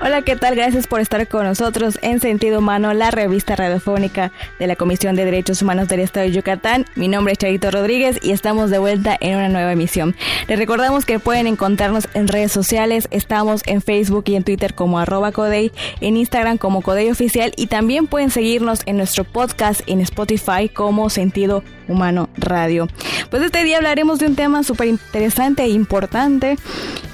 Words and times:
Hola, 0.00 0.22
¿qué 0.22 0.36
tal? 0.36 0.54
Gracias 0.54 0.86
por 0.86 1.00
estar 1.00 1.26
con 1.26 1.44
nosotros 1.44 1.98
en 2.02 2.20
Sentido 2.20 2.60
Humano, 2.60 2.94
la 2.94 3.10
revista 3.10 3.56
radiofónica 3.56 4.30
de 4.60 4.68
la 4.68 4.76
Comisión 4.76 5.16
de 5.16 5.24
Derechos 5.24 5.60
Humanos 5.60 5.88
del 5.88 5.98
Estado 5.98 6.26
de 6.26 6.32
Yucatán. 6.32 6.86
Mi 6.94 7.08
nombre 7.08 7.32
es 7.32 7.38
Charito 7.38 7.68
Rodríguez 7.72 8.20
y 8.22 8.30
estamos 8.30 8.70
de 8.70 8.78
vuelta 8.78 9.16
en 9.18 9.34
una 9.34 9.48
nueva 9.48 9.72
emisión. 9.72 10.14
Les 10.46 10.56
recordamos 10.56 11.04
que 11.04 11.18
pueden 11.18 11.48
encontrarnos 11.48 12.08
en 12.14 12.28
redes 12.28 12.52
sociales. 12.52 13.08
Estamos 13.10 13.62
en 13.66 13.82
Facebook 13.82 14.22
y 14.28 14.36
en 14.36 14.44
Twitter 14.44 14.74
como 14.74 15.00
arroba 15.00 15.32
Codey, 15.32 15.72
en 16.00 16.16
Instagram 16.16 16.58
como 16.58 16.80
Codey 16.80 17.10
Oficial 17.10 17.52
y 17.56 17.66
también 17.66 18.06
pueden 18.06 18.30
seguirnos 18.30 18.82
en 18.86 18.98
nuestro 18.98 19.24
podcast 19.24 19.80
en 19.88 20.00
Spotify 20.00 20.68
como 20.72 21.10
Sentido 21.10 21.64
Humano 21.88 22.28
Radio. 22.36 22.86
Pues 23.30 23.42
este 23.42 23.64
día 23.64 23.78
hablaremos 23.78 24.20
de 24.20 24.26
un 24.26 24.36
tema 24.36 24.62
súper 24.62 24.86
interesante 24.86 25.64
e 25.64 25.70
importante 25.70 26.56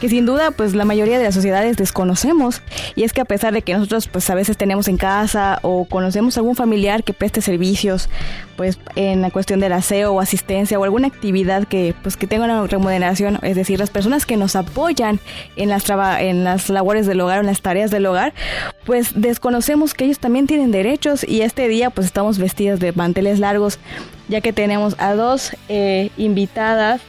que 0.01 0.09
sin 0.09 0.27
duda 0.27 0.51
pues 0.51 0.75
la 0.75 0.85
mayoría 0.85 1.19
de 1.19 1.25
las 1.25 1.35
sociedades 1.35 1.77
desconocemos 1.77 2.61
y 2.95 3.03
es 3.05 3.13
que 3.13 3.21
a 3.21 3.25
pesar 3.25 3.53
de 3.53 3.63
que 3.63 3.75
nosotros 3.75 4.09
pues 4.09 4.29
a 4.31 4.35
veces 4.35 4.57
tenemos 4.57 4.89
en 4.89 4.97
casa 4.97 5.59
o 5.63 5.85
conocemos 5.85 6.37
algún 6.37 6.57
familiar 6.57 7.05
que 7.05 7.13
preste 7.13 7.41
servicios 7.41 8.09
pues 8.57 8.79
en 8.97 9.21
la 9.21 9.31
cuestión 9.31 9.61
del 9.61 9.73
aseo 9.73 10.13
o 10.13 10.21
asistencia 10.21 10.79
o 10.79 10.85
alguna 10.85 11.09
actividad 11.09 11.65
que 11.67 11.95
pues 12.03 12.17
que 12.17 12.27
tenga 12.27 12.45
una 12.45 12.67
remuneración, 12.67 13.39
es 13.43 13.57
decir, 13.57 13.79
las 13.79 13.91
personas 13.91 14.27
que 14.27 14.37
nos 14.37 14.57
apoyan 14.57 15.21
en 15.57 15.69
las 15.69 15.85
en 16.19 16.45
las 16.45 16.69
labores 16.69 17.07
del 17.07 17.21
hogar 17.21 17.39
o 17.39 17.41
en 17.41 17.47
las 17.47 17.61
tareas 17.61 17.91
del 17.91 18.07
hogar, 18.07 18.33
pues 18.85 19.13
desconocemos 19.15 19.95
que 19.95 20.05
ellos 20.05 20.19
también 20.19 20.47
tienen 20.47 20.71
derechos 20.71 21.25
y 21.27 21.43
este 21.43 21.69
día 21.69 21.91
pues 21.91 22.07
estamos 22.07 22.39
vestidas 22.39 22.81
de 22.81 22.93
manteles 22.93 23.39
largos 23.39 23.79
ya 24.29 24.41
que 24.41 24.53
tenemos 24.53 24.95
a 24.99 25.15
dos 25.15 25.53
eh, 25.69 26.11
invitadas 26.17 27.01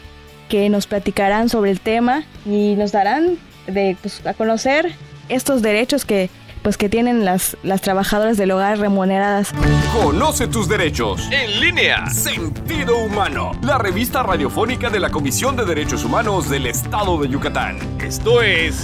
que 0.49 0.70
nos 0.70 0.87
platicarán 0.87 1.49
sobre 1.49 1.71
el 1.71 1.79
tema 1.79 2.23
y 2.45 2.75
nos 2.75 2.91
darán 2.91 3.37
de, 3.67 3.97
pues, 4.01 4.25
a 4.25 4.34
conocer 4.34 4.93
estos 5.29 5.61
derechos 5.61 6.05
que 6.05 6.29
pues 6.65 6.77
que 6.77 6.90
tienen 6.90 7.26
las, 7.26 7.55
las 7.62 7.81
trabajadoras 7.81 8.37
del 8.37 8.49
hogar 8.49 8.79
remuneradas. 8.79 9.54
Conoce 9.93 10.48
tus 10.48 10.68
derechos 10.68 11.21
en 11.31 11.59
línea. 11.59 12.07
Sentido 12.07 12.98
Humano, 12.98 13.51
la 13.62 13.77
revista 13.77 14.23
radiofónica 14.23 14.90
de 14.90 14.99
la 14.99 15.12
Comisión 15.12 15.55
de 15.55 15.63
Derechos 15.63 16.03
Humanos 16.03 16.49
del 16.49 16.65
Estado 16.65 17.20
de 17.20 17.29
Yucatán. 17.29 17.77
Esto 17.99 18.41
es 18.41 18.77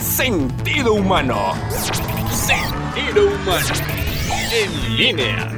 Sentido 0.00 0.94
Humano. 0.94 1.52
Sentido 2.30 3.26
Humano 3.26 3.74
en 4.50 4.96
línea. 4.96 5.52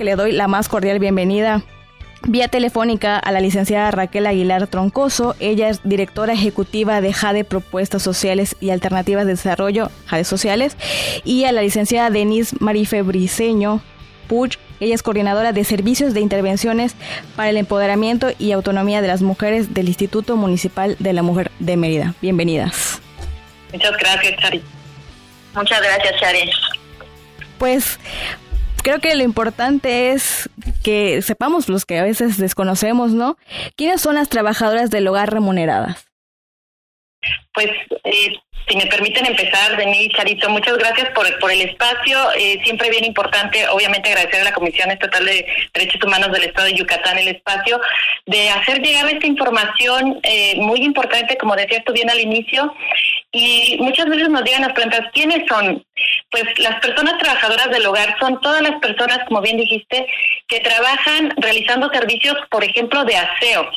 Le 0.00 0.16
doy 0.16 0.32
la 0.32 0.48
más 0.48 0.68
cordial 0.68 0.98
bienvenida 0.98 1.62
vía 2.28 2.48
telefónica 2.48 3.18
a 3.18 3.32
la 3.32 3.40
licenciada 3.40 3.90
Raquel 3.90 4.26
Aguilar 4.26 4.66
Troncoso. 4.66 5.34
Ella 5.40 5.68
es 5.68 5.80
directora 5.84 6.32
ejecutiva 6.32 7.00
de 7.00 7.12
JADE 7.12 7.44
Propuestas 7.44 8.02
Sociales 8.02 8.56
y 8.60 8.70
Alternativas 8.70 9.26
de 9.26 9.32
Desarrollo, 9.32 9.90
JADE 10.06 10.24
Sociales, 10.24 10.76
y 11.24 11.44
a 11.44 11.52
la 11.52 11.62
licenciada 11.62 12.10
Denise 12.10 12.56
Marife 12.60 13.02
Briceño 13.02 13.82
Puch. 14.28 14.58
Ella 14.80 14.94
es 14.94 15.02
coordinadora 15.02 15.52
de 15.52 15.64
servicios 15.64 16.14
de 16.14 16.20
intervenciones 16.20 16.94
para 17.34 17.50
el 17.50 17.56
empoderamiento 17.56 18.28
y 18.38 18.52
autonomía 18.52 19.02
de 19.02 19.08
las 19.08 19.22
mujeres 19.22 19.74
del 19.74 19.88
Instituto 19.88 20.36
Municipal 20.36 20.96
de 20.98 21.12
la 21.12 21.22
Mujer 21.22 21.50
de 21.58 21.76
Mérida. 21.76 22.14
Bienvenidas. 22.20 23.00
Muchas 23.72 23.96
gracias, 23.98 24.36
Chari. 24.40 24.62
Muchas 25.54 25.82
gracias, 25.82 26.20
Chari. 26.20 26.50
Pues 27.58 27.98
creo 28.82 29.00
que 29.00 29.14
lo 29.14 29.22
importante 29.22 30.12
es 30.12 30.48
que 30.82 31.22
sepamos 31.22 31.68
los 31.68 31.84
que 31.84 31.98
a 31.98 32.04
veces 32.04 32.38
desconocemos, 32.38 33.12
¿no? 33.12 33.36
¿Quiénes 33.76 34.00
son 34.00 34.14
las 34.14 34.28
trabajadoras 34.28 34.90
del 34.90 35.06
hogar 35.08 35.32
remuneradas? 35.32 36.06
Pues, 37.52 37.68
eh, 38.04 38.32
si 38.68 38.76
me 38.76 38.86
permiten 38.86 39.26
empezar, 39.26 39.76
Denis 39.76 40.12
Charito, 40.14 40.48
muchas 40.50 40.76
gracias 40.76 41.10
por, 41.10 41.38
por 41.38 41.50
el 41.50 41.62
espacio. 41.62 42.18
Eh, 42.36 42.60
siempre 42.64 42.90
bien 42.90 43.04
importante, 43.04 43.66
obviamente, 43.68 44.10
agradecer 44.10 44.42
a 44.42 44.44
la 44.44 44.52
Comisión 44.52 44.90
Estatal 44.90 45.24
de 45.24 45.46
Derechos 45.72 46.02
Humanos 46.04 46.30
del 46.32 46.44
Estado 46.44 46.66
de 46.68 46.74
Yucatán 46.74 47.18
el 47.18 47.28
espacio 47.28 47.80
de 48.26 48.50
hacer 48.50 48.80
llegar 48.80 49.08
esta 49.08 49.26
información 49.26 50.20
eh, 50.22 50.56
muy 50.60 50.80
importante, 50.80 51.38
como 51.38 51.56
decías 51.56 51.82
tú 51.84 51.92
bien 51.92 52.10
al 52.10 52.20
inicio. 52.20 52.74
Y 53.30 53.76
muchas 53.80 54.06
veces 54.06 54.28
nos 54.30 54.42
llegan 54.42 54.62
las 54.62 54.72
preguntas, 54.72 55.10
¿quiénes 55.12 55.46
son? 55.48 55.84
Pues 56.30 56.44
las 56.58 56.80
personas 56.80 57.18
trabajadoras 57.18 57.70
del 57.70 57.84
hogar 57.86 58.16
son 58.18 58.40
todas 58.40 58.62
las 58.62 58.80
personas, 58.80 59.20
como 59.28 59.42
bien 59.42 59.58
dijiste, 59.58 60.06
que 60.46 60.60
trabajan 60.60 61.34
realizando 61.36 61.90
servicios, 61.92 62.36
por 62.50 62.64
ejemplo, 62.64 63.04
de 63.04 63.16
aseo. 63.16 63.70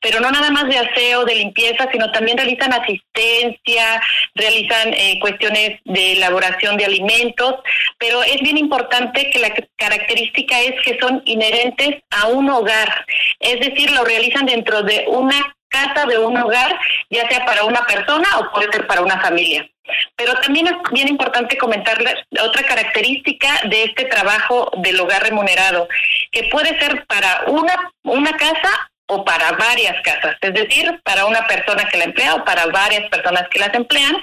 Pero 0.00 0.20
no 0.20 0.30
nada 0.30 0.50
más 0.50 0.68
de 0.68 0.78
aseo, 0.78 1.24
de 1.24 1.34
limpieza, 1.34 1.88
sino 1.90 2.12
también 2.12 2.36
realizan 2.36 2.72
asistencia, 2.72 4.00
realizan 4.34 4.92
eh, 4.92 5.18
cuestiones 5.18 5.80
de 5.84 6.12
elaboración 6.12 6.76
de 6.76 6.84
alimentos, 6.84 7.54
pero 7.98 8.22
es 8.22 8.40
bien 8.42 8.58
importante 8.58 9.30
que 9.30 9.38
la 9.38 9.52
característica 9.76 10.60
es 10.60 10.74
que 10.84 10.98
son 11.00 11.22
inherentes 11.24 12.02
a 12.10 12.28
un 12.28 12.50
hogar, 12.50 13.06
es 13.40 13.58
decir, 13.60 13.90
lo 13.92 14.04
realizan 14.04 14.46
dentro 14.46 14.82
de 14.82 15.06
una 15.08 15.55
casa 15.68 16.06
de 16.06 16.18
un 16.18 16.36
hogar, 16.36 16.78
ya 17.10 17.28
sea 17.28 17.44
para 17.44 17.64
una 17.64 17.84
persona 17.86 18.28
o 18.38 18.52
puede 18.52 18.72
ser 18.72 18.86
para 18.86 19.02
una 19.02 19.20
familia. 19.20 19.68
Pero 20.16 20.34
también 20.40 20.66
es 20.66 20.74
bien 20.92 21.08
importante 21.08 21.56
comentarles 21.56 22.14
otra 22.42 22.62
característica 22.64 23.48
de 23.64 23.84
este 23.84 24.04
trabajo 24.06 24.70
del 24.78 24.98
hogar 25.00 25.22
remunerado, 25.22 25.88
que 26.32 26.44
puede 26.44 26.78
ser 26.78 27.06
para 27.06 27.44
una, 27.46 27.92
una 28.02 28.32
casa 28.36 28.90
o 29.08 29.24
para 29.24 29.52
varias 29.52 30.00
casas, 30.02 30.36
es 30.40 30.52
decir, 30.52 31.00
para 31.04 31.26
una 31.26 31.46
persona 31.46 31.84
que 31.88 31.98
la 31.98 32.04
emplea 32.04 32.34
o 32.34 32.44
para 32.44 32.66
varias 32.66 33.08
personas 33.08 33.48
que 33.50 33.60
las 33.60 33.72
emplean. 33.74 34.16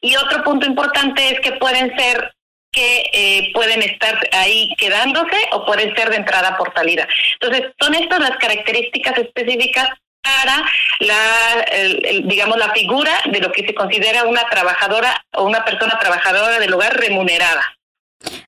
Y 0.00 0.16
otro 0.16 0.42
punto 0.42 0.66
importante 0.66 1.32
es 1.32 1.40
que 1.40 1.52
pueden 1.52 1.94
ser 1.96 2.32
que 2.72 3.10
eh, 3.12 3.50
pueden 3.52 3.82
estar 3.82 4.18
ahí 4.32 4.74
quedándose 4.78 5.36
o 5.52 5.66
pueden 5.66 5.94
ser 5.94 6.08
de 6.08 6.16
entrada 6.16 6.56
por 6.56 6.72
salida. 6.72 7.06
Entonces, 7.34 7.70
son 7.78 7.94
estas 7.94 8.20
las 8.20 8.38
características 8.38 9.18
específicas 9.18 9.88
para 10.22 10.64
la, 11.00 11.64
digamos, 12.24 12.56
la 12.56 12.72
figura 12.72 13.12
de 13.30 13.40
lo 13.40 13.52
que 13.52 13.66
se 13.66 13.74
considera 13.74 14.24
una 14.24 14.42
trabajadora 14.48 15.24
o 15.34 15.44
una 15.44 15.64
persona 15.64 15.98
trabajadora 15.98 16.58
del 16.58 16.72
hogar 16.72 16.96
remunerada. 16.96 17.62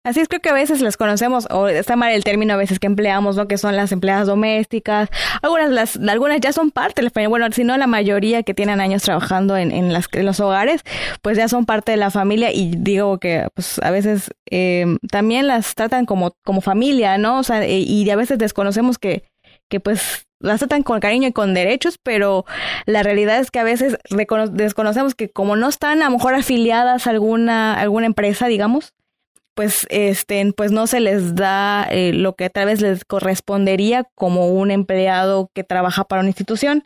Así 0.04 0.20
es, 0.20 0.28
creo 0.28 0.40
que 0.40 0.50
a 0.50 0.54
veces 0.54 0.80
las 0.82 0.96
conocemos, 0.96 1.48
o 1.50 1.66
está 1.66 1.96
mal 1.96 2.12
el 2.12 2.24
término 2.24 2.54
a 2.54 2.56
veces 2.56 2.78
que 2.78 2.86
empleamos, 2.86 3.36
¿no? 3.36 3.48
Que 3.48 3.58
son 3.58 3.74
las 3.74 3.90
empleadas 3.90 4.26
domésticas. 4.26 5.08
Algunas 5.42 5.70
las, 5.70 5.96
algunas 5.96 6.40
ya 6.40 6.52
son 6.52 6.70
parte 6.70 7.00
de 7.00 7.06
la 7.06 7.10
familia. 7.10 7.28
Bueno, 7.28 7.46
si 7.52 7.64
no 7.64 7.76
la 7.76 7.86
mayoría 7.86 8.42
que 8.42 8.54
tienen 8.54 8.80
años 8.80 9.02
trabajando 9.02 9.56
en, 9.56 9.72
en, 9.72 9.92
las, 9.92 10.06
los 10.12 10.40
hogares, 10.40 10.82
pues 11.22 11.36
ya 11.36 11.48
son 11.48 11.66
parte 11.66 11.92
de 11.92 11.96
la 11.96 12.10
familia 12.10 12.52
y 12.52 12.72
digo 12.76 13.18
que 13.18 13.48
pues 13.54 13.80
a 13.82 13.90
veces 13.90 14.30
eh, 14.50 14.96
también 15.10 15.48
las 15.48 15.74
tratan 15.74 16.06
como, 16.06 16.36
como 16.44 16.60
familia, 16.60 17.18
¿no? 17.18 17.38
O 17.38 17.42
sea, 17.42 17.66
y, 17.66 17.82
y 17.82 18.08
a 18.10 18.16
veces 18.16 18.38
desconocemos 18.38 18.98
que, 18.98 19.24
que 19.68 19.80
pues 19.80 20.26
las 20.44 20.60
tratan 20.60 20.82
con 20.82 21.00
cariño 21.00 21.28
y 21.28 21.32
con 21.32 21.54
derechos, 21.54 21.98
pero 22.02 22.44
la 22.86 23.02
realidad 23.02 23.40
es 23.40 23.50
que 23.50 23.58
a 23.58 23.64
veces 23.64 23.96
desconocemos 24.52 25.14
que 25.14 25.30
como 25.30 25.56
no 25.56 25.68
están 25.68 26.02
a 26.02 26.06
lo 26.06 26.12
mejor 26.12 26.34
afiliadas 26.34 27.06
a 27.06 27.10
alguna, 27.10 27.74
alguna 27.80 28.06
empresa, 28.06 28.46
digamos, 28.46 28.94
pues 29.54 29.86
este 29.90 30.52
pues 30.56 30.72
no 30.72 30.86
se 30.86 31.00
les 31.00 31.34
da 31.34 31.86
eh, 31.90 32.12
lo 32.12 32.34
que 32.34 32.50
tal 32.50 32.66
vez 32.66 32.80
les 32.80 33.04
correspondería 33.04 34.04
como 34.14 34.48
un 34.48 34.70
empleado 34.70 35.50
que 35.54 35.64
trabaja 35.64 36.04
para 36.04 36.20
una 36.20 36.30
institución. 36.30 36.84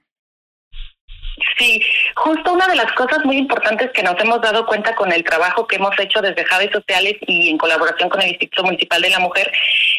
Sí, 1.56 1.80
justo 2.19 2.53
una 2.53 2.67
de 2.67 2.77
las 2.77 2.93
cosas 2.93 3.25
muy 3.25 3.37
importantes 3.37 3.91
que 3.93 4.03
nos 4.03 4.19
hemos 4.21 4.41
dado 4.41 4.67
cuenta 4.67 4.95
con 4.95 5.12
el 5.12 5.25
trabajo 5.25 5.67
que 5.67 5.77
hemos 5.77 5.99
hecho 5.99 6.21
desde 6.21 6.45
Javes 6.45 6.71
Sociales 6.73 7.15
y 7.27 7.51
en 7.51 7.59
colaboración 7.59 8.09
con 8.09 8.21
el 8.23 8.29
Instituto 8.29 8.65
Municipal 8.65 9.03
de 9.03 9.11
la 9.11 9.19
Mujer 9.19 9.51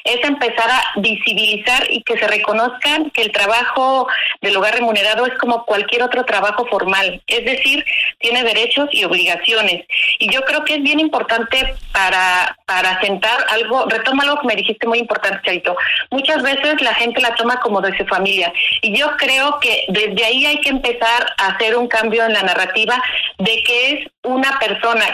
es 0.03 0.23
empezar 0.23 0.69
a 0.69 0.81
visibilizar 0.97 1.85
y 1.89 2.03
que 2.03 2.17
se 2.17 2.27
reconozcan 2.27 3.09
que 3.11 3.21
el 3.21 3.31
trabajo 3.31 4.07
del 4.41 4.55
hogar 4.57 4.75
remunerado 4.75 5.25
es 5.25 5.33
como 5.37 5.65
cualquier 5.65 6.03
otro 6.03 6.25
trabajo 6.25 6.65
formal, 6.67 7.21
es 7.27 7.45
decir, 7.45 7.85
tiene 8.19 8.43
derechos 8.43 8.89
y 8.91 9.03
obligaciones. 9.03 9.85
Y 10.19 10.31
yo 10.31 10.41
creo 10.41 10.63
que 10.65 10.75
es 10.75 10.83
bien 10.83 10.99
importante 10.99 11.75
para, 11.91 12.57
para 12.65 12.99
sentar 13.01 13.45
algo, 13.49 13.85
retoma 13.87 14.23
algo 14.23 14.39
que 14.41 14.47
me 14.47 14.55
dijiste 14.55 14.87
muy 14.87 14.99
importante, 14.99 15.39
Charito. 15.43 15.75
Muchas 16.11 16.41
veces 16.43 16.81
la 16.81 16.93
gente 16.95 17.21
la 17.21 17.35
toma 17.35 17.59
como 17.59 17.81
de 17.81 17.95
su 17.97 18.05
familia 18.05 18.51
y 18.81 18.97
yo 18.97 19.15
creo 19.17 19.59
que 19.59 19.85
desde 19.89 20.25
ahí 20.25 20.45
hay 20.45 20.59
que 20.61 20.69
empezar 20.69 21.29
hacer 21.37 21.75
un 21.77 21.87
cambio 21.87 22.08
en 22.25 22.33
la 22.33 22.43
narrativa 22.43 23.01
de 23.37 23.63
que 23.63 23.91
es 23.91 24.07
una 24.23 24.57
persona 24.59 25.05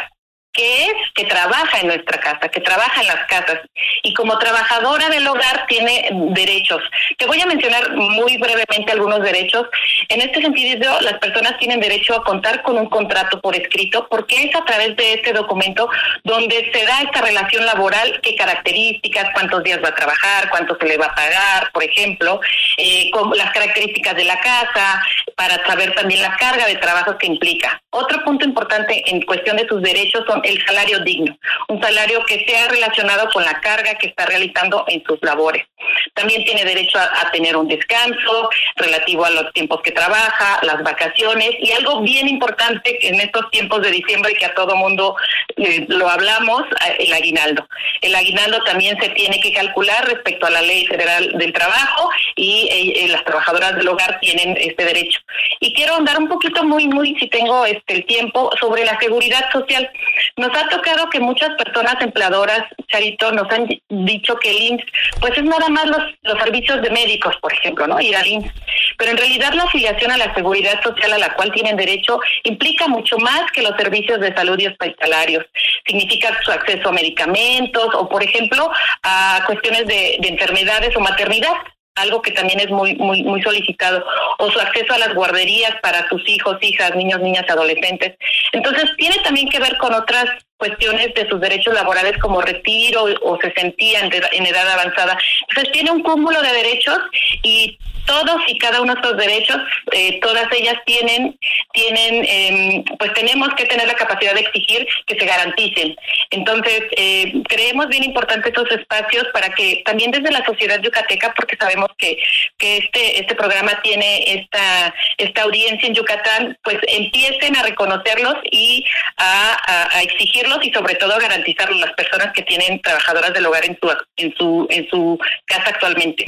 que 0.55 0.85
es 0.85 0.93
que 1.13 1.25
trabaja 1.25 1.79
en 1.79 1.87
nuestra 1.87 2.19
casa, 2.19 2.47
que 2.49 2.61
trabaja 2.61 3.01
en 3.01 3.07
las 3.07 3.27
casas 3.27 3.59
y 4.03 4.13
como 4.13 4.37
trabajadora 4.39 5.09
del 5.09 5.27
hogar 5.27 5.65
tiene 5.67 6.09
derechos. 6.31 6.81
Te 7.17 7.25
voy 7.25 7.41
a 7.41 7.45
mencionar 7.45 7.95
muy 7.95 8.37
brevemente 8.37 8.91
algunos 8.91 9.21
derechos. 9.21 9.67
En 10.09 10.21
este 10.21 10.41
sentido, 10.41 10.99
las 11.01 11.19
personas 11.19 11.57
tienen 11.57 11.79
derecho 11.79 12.15
a 12.15 12.23
contar 12.23 12.61
con 12.61 12.77
un 12.77 12.87
contrato 12.87 13.39
por 13.41 13.55
escrito 13.55 14.07
porque 14.09 14.45
es 14.45 14.55
a 14.55 14.63
través 14.63 14.95
de 14.95 15.13
este 15.13 15.33
documento 15.33 15.89
donde 16.23 16.71
se 16.73 16.85
da 16.85 17.01
esta 17.01 17.21
relación 17.21 17.65
laboral, 17.65 18.19
qué 18.21 18.35
características, 18.35 19.31
cuántos 19.33 19.63
días 19.63 19.79
va 19.83 19.89
a 19.89 19.95
trabajar, 19.95 20.49
cuánto 20.49 20.77
se 20.79 20.85
le 20.85 20.97
va 20.97 21.07
a 21.07 21.15
pagar, 21.15 21.71
por 21.73 21.83
ejemplo, 21.83 22.39
eh, 22.77 23.11
las 23.35 23.51
características 23.51 24.15
de 24.15 24.23
la 24.23 24.39
casa, 24.39 25.03
para 25.35 25.65
saber 25.65 25.93
también 25.93 26.21
la 26.21 26.35
carga 26.37 26.65
de 26.65 26.75
trabajo 26.75 27.17
que 27.17 27.27
implica. 27.27 27.81
Otro 27.89 28.23
punto 28.23 28.45
importante 28.45 29.03
en 29.09 29.21
cuestión 29.21 29.57
de 29.57 29.67
sus 29.67 29.81
derechos 29.81 30.23
son 30.27 30.41
el 30.45 30.63
salario 30.65 30.99
digno, 30.99 31.37
un 31.67 31.81
salario 31.81 32.23
que 32.25 32.45
sea 32.45 32.67
relacionado 32.67 33.29
con 33.31 33.43
la 33.43 33.59
carga 33.61 33.95
que 33.95 34.07
está 34.07 34.25
realizando 34.25 34.85
en 34.87 35.03
sus 35.03 35.19
labores. 35.21 35.65
También 36.13 36.43
tiene 36.43 36.63
derecho 36.63 36.97
a, 36.97 37.31
tener 37.31 37.57
un 37.57 37.67
descanso 37.67 38.49
relativo 38.75 39.25
a 39.25 39.29
los 39.29 39.51
tiempos 39.53 39.81
que 39.81 39.91
trabaja, 39.91 40.59
las 40.63 40.81
vacaciones 40.83 41.51
y 41.59 41.71
algo 41.71 42.01
bien 42.01 42.27
importante 42.27 43.07
en 43.07 43.19
estos 43.19 43.49
tiempos 43.51 43.81
de 43.81 43.91
diciembre 43.91 44.35
que 44.35 44.45
a 44.45 44.53
todo 44.53 44.75
mundo 44.75 45.15
eh, 45.57 45.85
lo 45.89 46.07
hablamos, 46.09 46.63
eh, 46.87 46.95
el 46.99 47.13
aguinaldo. 47.13 47.67
El 48.01 48.15
aguinaldo 48.15 48.63
también 48.63 48.99
se 49.01 49.09
tiene 49.09 49.39
que 49.39 49.53
calcular 49.53 50.05
respecto 50.07 50.45
a 50.45 50.51
la 50.51 50.61
ley 50.61 50.85
federal 50.87 51.31
del 51.37 51.51
trabajo 51.51 52.09
y 52.35 52.69
eh, 52.71 53.07
las 53.09 53.23
trabajadoras 53.25 53.75
del 53.75 53.87
hogar 53.87 54.19
tienen 54.19 54.55
este 54.57 54.85
derecho. 54.85 55.19
Y 55.59 55.73
quiero 55.73 55.95
andar 55.95 56.17
un 56.17 56.29
poquito 56.29 56.63
muy, 56.63 56.87
muy, 56.87 57.15
si 57.19 57.27
tengo 57.27 57.65
este 57.65 57.95
el 57.95 58.05
tiempo, 58.05 58.51
sobre 58.59 58.85
la 58.85 58.99
seguridad 58.99 59.49
social. 59.51 59.89
Nos 60.37 60.49
ha 60.49 60.67
tocado 60.67 61.09
que 61.09 61.21
muchas 61.21 61.49
personas 61.55 61.95
empleadoras, 62.01 62.63
Charito, 62.87 63.31
nos 63.31 63.49
han 63.51 63.69
dicho 63.87 64.35
que 64.35 64.51
el 64.51 64.63
IMSS, 64.63 64.85
pues 65.21 65.37
es 65.37 65.43
nada 65.43 65.69
más 65.69 65.85
los, 65.85 66.03
los 66.23 66.37
servicios 66.43 66.81
de 66.81 66.89
médicos, 66.89 67.37
por 67.41 67.53
ejemplo, 67.53 67.87
¿no? 67.87 68.01
Ir 68.01 68.17
al 68.17 68.27
IMSS. 68.27 68.51
Pero 68.97 69.11
en 69.11 69.17
realidad 69.17 69.53
la 69.53 69.63
afiliación 69.63 70.11
a 70.11 70.17
la 70.17 70.33
seguridad 70.33 70.83
social 70.83 71.13
a 71.13 71.17
la 71.19 71.33
cual 71.35 71.53
tienen 71.53 71.77
derecho 71.77 72.19
implica 72.43 72.87
mucho 72.87 73.17
más 73.17 73.49
que 73.53 73.61
los 73.61 73.77
servicios 73.77 74.19
de 74.19 74.35
salud 74.35 74.59
y 74.59 74.67
hospitalarios. 74.67 75.45
Significa 75.85 76.37
su 76.43 76.51
acceso 76.51 76.89
a 76.89 76.91
medicamentos 76.91 77.95
o, 77.95 78.09
por 78.09 78.21
ejemplo, 78.21 78.69
a 79.03 79.41
cuestiones 79.45 79.87
de, 79.87 80.17
de 80.19 80.27
enfermedades 80.27 80.95
o 80.97 80.99
maternidad 80.99 81.53
algo 81.95 82.21
que 82.21 82.31
también 82.31 82.59
es 82.59 82.69
muy 82.69 82.95
muy 82.95 83.23
muy 83.23 83.41
solicitado 83.41 84.03
o 84.37 84.49
su 84.51 84.59
acceso 84.59 84.93
a 84.93 84.99
las 84.99 85.13
guarderías 85.13 85.75
para 85.81 86.07
sus 86.09 86.27
hijos, 86.27 86.57
hijas, 86.61 86.95
niños, 86.95 87.21
niñas, 87.21 87.45
adolescentes. 87.49 88.15
Entonces, 88.51 88.91
tiene 88.97 89.15
también 89.23 89.49
que 89.49 89.59
ver 89.59 89.77
con 89.77 89.93
otras 89.93 90.25
cuestiones 90.57 91.13
de 91.13 91.27
sus 91.27 91.39
derechos 91.39 91.73
laborales 91.73 92.17
como 92.19 92.41
retiro 92.41 93.05
o 93.21 93.39
se 93.41 93.51
sentían 93.53 94.09
en 94.31 94.45
edad 94.45 94.69
avanzada. 94.71 95.17
Entonces 95.49 95.71
tiene 95.73 95.91
un 95.91 96.03
cúmulo 96.03 96.41
de 96.41 96.53
derechos 96.53 96.99
y 97.43 97.77
todos 98.05 98.41
y 98.47 98.57
cada 98.57 98.81
uno 98.81 98.93
de 98.93 99.01
estos 99.01 99.17
derechos, 99.17 99.57
eh, 99.91 100.19
todas 100.21 100.47
ellas 100.51 100.75
tienen, 100.85 101.37
tienen, 101.73 102.25
eh, 102.25 102.83
pues 102.97 103.13
tenemos 103.13 103.49
que 103.55 103.65
tener 103.65 103.87
la 103.87 103.95
capacidad 103.95 104.33
de 104.33 104.41
exigir 104.41 104.87
que 105.07 105.17
se 105.17 105.25
garanticen. 105.25 105.95
Entonces, 106.29 106.83
eh, 106.97 107.33
creemos 107.47 107.87
bien 107.87 108.03
importante 108.03 108.49
estos 108.49 108.69
espacios 108.71 109.25
para 109.33 109.49
que 109.49 109.81
también 109.85 110.11
desde 110.11 110.31
la 110.31 110.45
sociedad 110.45 110.79
yucateca, 110.81 111.33
porque 111.35 111.57
sabemos 111.57 111.89
que, 111.97 112.17
que 112.57 112.77
este, 112.77 113.19
este 113.19 113.35
programa 113.35 113.81
tiene 113.81 114.39
esta, 114.39 114.93
esta 115.17 115.43
audiencia 115.43 115.87
en 115.87 115.95
Yucatán, 115.95 116.57
pues 116.63 116.77
empiecen 116.87 117.55
a 117.55 117.63
reconocerlos 117.63 118.35
y 118.51 118.85
a, 119.17 119.97
a 119.97 120.01
exigir 120.03 120.44
y 120.61 120.71
sobre 120.71 120.95
todo 120.95 121.17
garantizarlo 121.19 121.75
a 121.75 121.87
las 121.87 121.93
personas 121.93 122.31
que 122.33 122.43
tienen 122.43 122.81
trabajadoras 122.81 123.33
del 123.33 123.45
hogar 123.45 123.65
en 123.65 123.77
su, 123.79 123.89
en 124.17 124.33
su, 124.35 124.67
en 124.69 124.87
su 124.89 125.19
casa 125.45 125.69
actualmente. 125.69 126.25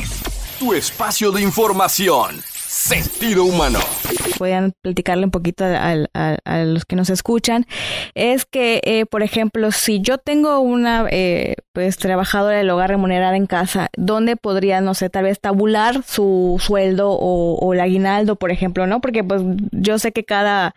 Tu 0.59 0.73
espacio 0.73 1.31
de 1.31 1.41
información. 1.41 2.41
Sentido 2.67 3.45
humano. 3.45 3.79
Puedan 4.37 4.73
platicarle 4.81 5.25
un 5.25 5.31
poquito 5.31 5.65
a, 5.65 5.95
los 6.65 6.85
que 6.85 6.95
nos 6.95 7.09
escuchan. 7.09 7.65
Es 8.13 8.45
que, 8.45 8.81
eh, 8.83 9.05
por 9.05 9.23
ejemplo, 9.23 9.71
si 9.71 10.01
yo 10.01 10.17
tengo 10.17 10.59
una 10.59 11.07
eh, 11.09 11.55
pues 11.73 11.97
trabajadora 11.97 12.57
del 12.57 12.69
hogar 12.69 12.89
remunerada 12.89 13.35
en 13.35 13.45
casa, 13.45 13.89
¿dónde 13.95 14.35
podría, 14.35 14.81
no 14.81 14.93
sé, 14.93 15.09
tal 15.09 15.23
vez 15.23 15.39
tabular 15.39 16.03
su 16.03 16.57
sueldo 16.59 17.11
o, 17.11 17.55
o 17.55 17.73
el 17.73 17.79
aguinaldo, 17.79 18.35
por 18.35 18.51
ejemplo, 18.51 18.85
no? 18.85 18.99
Porque 18.99 19.23
pues 19.23 19.41
yo 19.71 19.97
sé 19.97 20.11
que 20.11 20.23
cada 20.23 20.75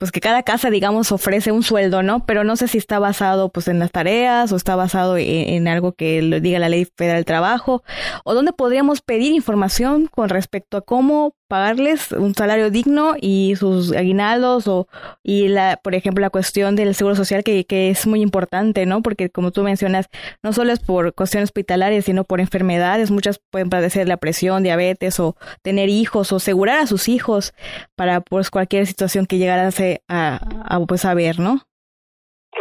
pues 0.00 0.12
que 0.12 0.20
cada 0.20 0.42
casa, 0.42 0.70
digamos, 0.70 1.12
ofrece 1.12 1.52
un 1.52 1.62
sueldo, 1.62 2.02
¿no? 2.02 2.24
Pero 2.24 2.42
no 2.42 2.56
sé 2.56 2.68
si 2.68 2.78
está 2.78 2.98
basado, 2.98 3.50
pues, 3.50 3.68
en 3.68 3.78
las 3.78 3.90
tareas 3.90 4.50
o 4.50 4.56
está 4.56 4.74
basado 4.74 5.18
en, 5.18 5.68
algo 5.68 5.92
que 5.92 6.22
lo 6.22 6.40
diga 6.40 6.58
la 6.58 6.70
ley 6.70 6.86
federal 6.96 7.18
del 7.18 7.26
trabajo, 7.26 7.82
o 8.24 8.32
dónde 8.32 8.54
podríamos 8.54 9.02
pedir 9.02 9.32
información 9.32 10.06
con 10.06 10.30
respecto 10.30 10.78
a 10.78 10.80
cómo 10.80 11.34
pagarles 11.50 12.12
un 12.12 12.32
salario 12.32 12.70
digno 12.70 13.16
y 13.20 13.56
sus 13.58 13.90
aguinaldos 13.92 14.68
o 14.68 14.86
y 15.24 15.48
la 15.48 15.80
por 15.82 15.96
ejemplo 15.96 16.22
la 16.22 16.30
cuestión 16.30 16.76
del 16.76 16.94
seguro 16.94 17.16
social 17.16 17.42
que, 17.42 17.66
que 17.66 17.90
es 17.90 18.06
muy 18.06 18.22
importante 18.22 18.86
no 18.86 19.02
porque 19.02 19.30
como 19.30 19.50
tú 19.50 19.64
mencionas 19.64 20.06
no 20.44 20.52
solo 20.52 20.72
es 20.72 20.78
por 20.78 21.12
cuestiones 21.12 21.48
hospitalarias 21.48 22.04
sino 22.04 22.22
por 22.22 22.40
enfermedades. 22.40 23.10
Muchas 23.10 23.40
pueden 23.50 23.68
padecer 23.68 24.06
la 24.06 24.16
presión 24.16 24.62
diabetes 24.62 25.18
o 25.18 25.36
tener 25.62 25.88
hijos 25.88 26.30
o 26.30 26.36
asegurar 26.36 26.78
a 26.78 26.86
sus 26.86 27.08
hijos 27.08 27.52
para 27.96 28.20
pues 28.20 28.50
cualquier 28.50 28.86
situación 28.86 29.26
que 29.26 29.38
llegara 29.38 29.68
a, 29.68 29.72
a, 30.08 30.76
a 30.76 30.86
pues 30.86 31.04
a 31.04 31.14
ver 31.14 31.40
no 31.40 31.66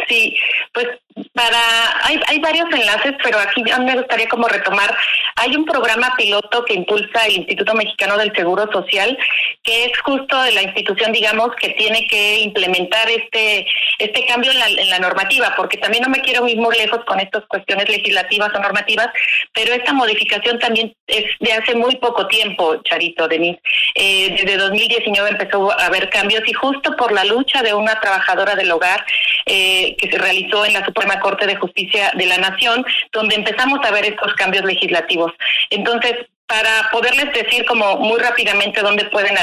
sí 0.08 0.36
pues 0.74 0.88
para 1.34 2.06
hay, 2.06 2.20
hay 2.28 2.40
varios 2.40 2.68
enlaces, 2.72 3.14
pero 3.24 3.40
aquí 3.40 3.64
ya 3.66 3.80
me 3.80 3.96
gustaría 3.96 4.28
como 4.30 4.48
retomar. 4.48 4.96
Hay 5.36 5.56
un 5.56 5.66
programa 5.66 6.14
piloto 6.18 6.64
que 6.64 6.74
impulsa 6.74 7.26
el 7.26 7.38
Instituto 7.38 7.74
Mexicano 7.74 8.18
del 8.18 8.34
Seguro 8.34 8.72
Social, 8.72 9.18
que 9.64 9.86
es 9.86 10.00
justo 10.00 10.42
de 10.44 10.54
la 10.54 10.64
institución, 10.64 11.12
digamos, 11.12 11.50
que 11.60 11.70
tiene 11.70 12.08
que 12.08 12.40
implementar 12.40 13.10
este 13.10 13.68
este 13.98 14.26
cambio 14.26 14.52
en 14.52 14.60
la, 14.60 14.68
en 14.68 14.90
la 14.90 15.00
normativa, 15.00 15.54
porque 15.58 15.78
también 15.78 16.04
no 16.04 16.10
me 16.10 16.22
quiero 16.22 16.48
ir 16.48 16.58
muy 16.58 16.78
lejos 16.78 17.04
con 17.06 17.20
estas 17.20 17.44
cuestiones 17.48 17.90
legislativas 17.90 18.52
o 18.56 18.60
normativas, 18.60 19.10
pero 19.54 19.74
esta 19.74 19.92
modificación 19.92 20.58
también 20.60 20.96
es 21.08 21.26
de 21.40 21.54
hace 21.54 21.76
muy 21.76 21.98
poco 21.98 22.28
tiempo, 22.28 22.82
Charito, 22.84 23.28
Denise. 23.28 23.60
Eh, 23.96 24.38
desde 24.42 24.58
2019 24.58 25.32
empezó 25.32 25.72
a 25.72 25.88
haber 25.88 26.10
cambios 26.10 26.48
y 26.48 26.54
justo 26.54 26.96
por 26.96 27.12
la 27.12 27.26
lucha 27.26 27.62
de 27.62 27.74
una 27.74 28.00
trabajadora 28.00 28.56
del 28.56 28.72
hogar 28.72 29.06
eh, 29.46 29.79
que 29.98 30.10
se 30.10 30.18
realizó 30.18 30.66
en 30.66 30.74
la 30.74 30.86
Suprema 30.86 31.20
Corte 31.20 31.46
de 31.48 31.56
Justicia 31.56 32.12
de 32.16 32.26
la 32.26 32.38
Nación, 32.38 32.86
donde 33.12 33.36
empezamos 33.36 33.80
a 33.84 33.92
ver 33.92 34.06
estos 34.06 34.34
cambios 34.36 34.66
legislativos. 34.66 35.34
Entonces, 35.70 36.16
para 36.50 36.90
poderles 36.92 37.32
decir 37.32 37.64
como 37.66 37.98
muy 37.98 38.20
rápidamente 38.20 38.82
dónde 38.82 39.06
pueden 39.06 39.36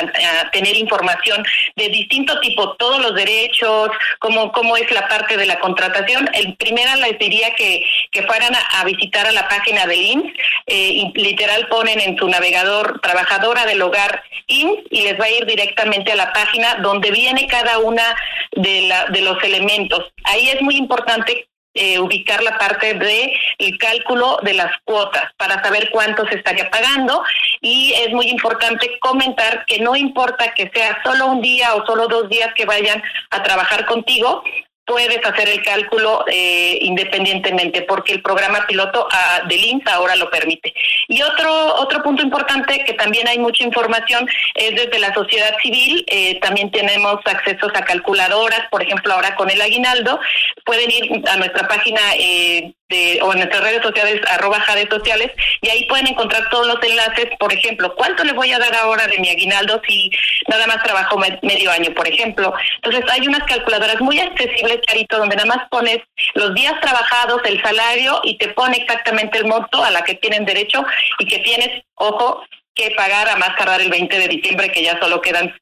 tener 0.51 0.77
información 0.77 1.47
de 1.77 1.89
distinto 1.89 2.39
tipo, 2.41 2.75
todos 2.75 3.01
los 3.01 3.15
derechos, 3.15 3.91
cómo, 4.19 4.51
cómo 4.51 4.77
es 4.77 4.91
la 4.91 5.07
parte 5.07 5.37
de 5.37 5.47
la 5.47 5.61
contratación. 5.61 6.29
El 6.35 6.57
primero 6.57 6.97
les 6.97 7.17
diría 7.21 7.55
que, 7.55 7.87
que 8.11 8.25
fueran 8.25 8.53
a, 8.55 8.85
visitar 8.85 9.25
a 9.25 9.31
la 9.31 9.47
página 9.47 9.87
del 9.87 10.01
IMSS, 10.01 10.33
eh, 10.67 11.13
literal 11.15 11.69
ponen 11.69 12.01
en 12.01 12.19
su 12.19 12.29
navegador 12.29 13.01
trabajadora 13.01 13.65
del 13.67 13.83
hogar 13.83 14.25
IMSS 14.49 14.83
y 14.91 15.03
les 15.03 15.21
va 15.21 15.27
a 15.27 15.31
ir 15.31 15.47
directamente 15.47 16.11
a 16.11 16.17
la 16.17 16.33
página 16.33 16.75
donde 16.83 17.13
viene 17.13 17.47
cada 17.47 17.79
una 17.79 18.17
de, 18.51 18.83
la, 18.83 19.07
de 19.07 19.21
los 19.21 19.41
elementos. 19.45 20.13
Ahí 20.25 20.49
es 20.49 20.61
muy 20.61 20.77
importante 20.77 21.47
eh, 21.77 21.99
ubicar 21.99 22.43
la 22.43 22.59
parte 22.59 22.95
de 22.95 23.33
el 23.59 23.79
cálculo 23.79 24.39
de 24.43 24.55
las 24.55 24.73
cuotas 24.85 25.33
para 25.37 25.63
saber 25.63 25.91
cuánto 25.91 26.27
se 26.27 26.37
estaría 26.37 26.71
pagando 26.71 27.23
y 27.61 27.93
es 27.93 28.13
muy 28.13 28.29
importante 28.29 28.99
comentar 28.99 29.65
que 29.67 29.79
no 29.81 29.95
importa 29.95 30.55
que 30.55 30.71
sea 30.75 30.99
solo 31.05 31.27
un 31.27 31.43
día 31.43 31.75
o 31.75 31.87
solo 31.87 32.09
dos 32.09 32.29
días 32.29 32.53
que 32.55 32.67
vayan 32.67 33.03
a 33.31 33.43
trabajar 33.43 33.87
contigo, 33.87 34.43
puedes 34.87 35.25
hacer 35.27 35.49
el 35.49 35.63
cálculo 35.63 36.25
eh, 36.29 36.79
independientemente 36.81 37.83
porque 37.83 38.13
el 38.13 38.23
programa 38.23 38.65
piloto 38.67 39.07
ah, 39.11 39.43
del 39.49 39.63
INSA 39.63 39.95
ahora 39.95 40.17
lo 40.17 40.31
permite. 40.31 40.73
Y 41.09 41.23
otro 41.23 41.75
otro 41.75 42.03
punto 42.03 42.23
importante 42.23 42.85
que 42.85 42.95
también 42.95 43.27
hay 43.29 43.39
mucha 43.39 43.65
información 43.65 44.29
es 44.55 44.75
desde 44.75 44.99
la 45.01 45.13
sociedad 45.13 45.57
civil, 45.61 46.05
eh, 46.07 46.39
también 46.41 46.71
tenemos 46.71 47.19
accesos 47.25 47.73
a 47.75 47.83
calculadoras, 47.83 48.63
por 48.71 48.83
ejemplo 48.83 49.13
ahora 49.13 49.35
con 49.35 49.51
el 49.51 49.61
aguinaldo, 49.61 50.21
pueden 50.67 50.91
ir 50.91 51.23
a 51.29 51.37
nuestra 51.37 51.67
página 51.69 52.01
eh, 52.19 52.75
de, 52.89 53.21
o 53.23 53.33
en 53.33 53.39
nuestras 53.39 53.63
redes 53.63 53.83
sociales, 53.83 54.21
arroba 54.29 54.61
jades 54.61 54.89
sociales, 54.91 55.31
y 55.63 55.69
ahí 55.71 55.85
pueden 55.87 56.09
encontrar 56.09 56.51
todos 56.51 56.67
los 56.67 56.83
enlaces, 56.83 57.29
por 57.39 57.53
ejemplo, 57.53 57.95
cuánto 57.95 58.25
le 58.25 58.33
voy 58.33 58.53
a 58.53 58.59
dar 58.59 58.75
ahora 58.75 59.07
de 59.07 59.19
mi 59.19 59.29
aguinaldo 59.31 59.81
si 59.87 60.11
nada 60.49 60.67
más 60.67 60.83
trabajo 60.83 61.19
medio 61.43 61.71
año, 61.71 61.95
por 61.95 62.07
ejemplo. 62.09 62.53
Entonces 62.83 63.05
hay 63.11 63.27
unas 63.27 63.45
calculadoras 63.45 64.01
muy 64.01 64.19
accesibles, 64.19 64.81
Charito, 64.83 65.19
donde 65.19 65.37
nada 65.37 65.47
más 65.47 65.69
pones 65.71 66.01
los 66.35 66.53
días 66.55 66.75
trabajados, 66.81 67.41
el 67.45 67.63
salario, 67.63 68.21
y 68.25 68.37
te 68.37 68.49
pone 68.49 68.77
exactamente 68.79 69.39
el 69.39 69.47
monto 69.47 69.83
a 69.83 69.91
la 69.91 70.03
que 70.03 70.17
tienen 70.17 70.45
derecho 70.45 70.85
y 71.21 71.27
que 71.27 71.39
tienes, 71.39 71.85
ojo, 71.95 72.43
que 72.75 72.91
pagar 72.91 73.29
a 73.29 73.37
más 73.37 73.57
tardar 73.57 73.81
el 73.81 73.89
20 73.89 74.19
de 74.19 74.29
diciembre, 74.29 74.71
que 74.71 74.83
ya 74.83 74.99
solo 75.01 75.23
quedan 75.23 75.55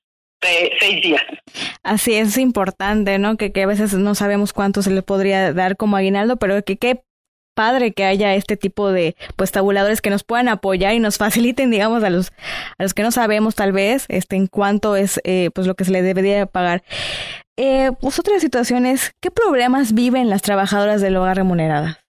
seis 0.79 1.03
días. 1.03 1.23
Así 1.83 2.15
es, 2.15 2.37
importante, 2.39 3.19
¿no? 3.19 3.37
Que, 3.37 3.53
que 3.53 3.63
a 3.63 3.67
veces 3.67 3.95
no 3.95 4.15
sabemos 4.15 4.53
cuánto 4.53 4.83
se 4.83 4.91
le 4.91 5.03
podría 5.03 5.53
dar 5.53 5.77
como 5.77 5.97
aguinaldo, 5.97 6.37
pero 6.37 6.63
que 6.65 6.77
qué 6.77 7.03
padre 7.55 7.93
que 7.93 8.05
haya 8.05 8.35
este 8.35 8.57
tipo 8.57 8.91
de 8.93 9.17
pues 9.37 9.53
tabuladores 9.53 10.01
que 10.01 10.11
nos 10.11 10.25
puedan 10.25 10.49
apoyar 10.49 10.95
y 10.95 11.01
nos 11.01 11.19
faciliten, 11.19 11.71
digamos, 11.71 12.03
a 12.05 12.11
los, 12.11 12.33
a 12.79 12.83
los 12.83 12.95
que 12.95 13.03
no 13.03 13.11
sabemos 13.11 13.55
tal 13.55 13.73
vez, 13.73 14.05
este, 14.09 14.37
en 14.37 14.47
cuánto 14.47 14.97
es 14.97 15.21
eh, 15.25 15.51
pues 15.55 15.67
lo 15.67 15.75
que 15.75 15.85
se 15.85 15.93
le 15.93 16.03
debería 16.03 16.47
pagar. 16.47 16.83
Eh, 17.57 17.93
pues 18.01 18.19
otras 18.19 18.43
situaciones, 18.43 19.13
¿qué 19.21 19.31
problemas 19.31 19.95
viven 19.95 20.29
las 20.29 20.43
trabajadoras 20.43 21.01
del 21.01 21.17
hogar 21.17 21.37
remuneradas? 21.37 22.04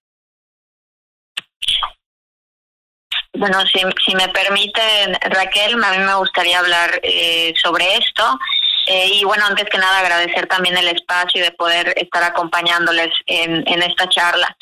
Bueno, 3.38 3.60
si, 3.68 3.80
si 4.06 4.16
me 4.16 4.30
permiten, 4.30 5.18
Raquel, 5.22 5.84
a 5.84 5.92
mí 5.92 5.98
me 6.00 6.16
gustaría 6.16 6.60
hablar 6.60 7.00
eh, 7.04 7.54
sobre 7.62 7.98
esto. 7.98 8.40
Eh, 8.88 9.10
y 9.14 9.24
bueno, 9.24 9.46
antes 9.46 9.66
que 9.70 9.78
nada 9.78 10.00
agradecer 10.00 10.48
también 10.48 10.78
el 10.78 10.88
espacio 10.88 11.44
de 11.44 11.52
poder 11.52 11.94
estar 11.98 12.24
acompañándoles 12.24 13.10
en, 13.26 13.68
en 13.68 13.82
esta 13.84 14.08
charla. 14.10 14.56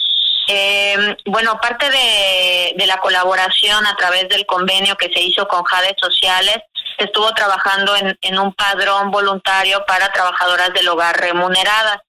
Eh, 0.48 1.15
bueno, 1.25 1.60
parte 1.62 1.89
de, 1.89 2.74
de, 2.75 2.86
la 2.88 2.98
colaboración 2.98 3.86
a 3.86 3.96
través 3.96 4.27
del 4.30 4.46
convenio 4.46 4.96
que 4.98 5.12
se 5.13 5.22
hizo 5.22 5.48
con 5.48 5.63
Jades 5.63 5.96
Sociales, 6.01 6.58
se 6.98 7.06
estuvo 7.06 7.34
trabajando 7.34 7.96
en, 7.96 8.18
en 8.22 8.39
un 8.39 8.53
padrón 8.53 9.12
voluntario 9.12 9.86
para 9.86 10.12
trabajadoras 10.12 10.74
del 10.74 10.88
hogar 10.88 11.18
remuneradas. 11.20 12.00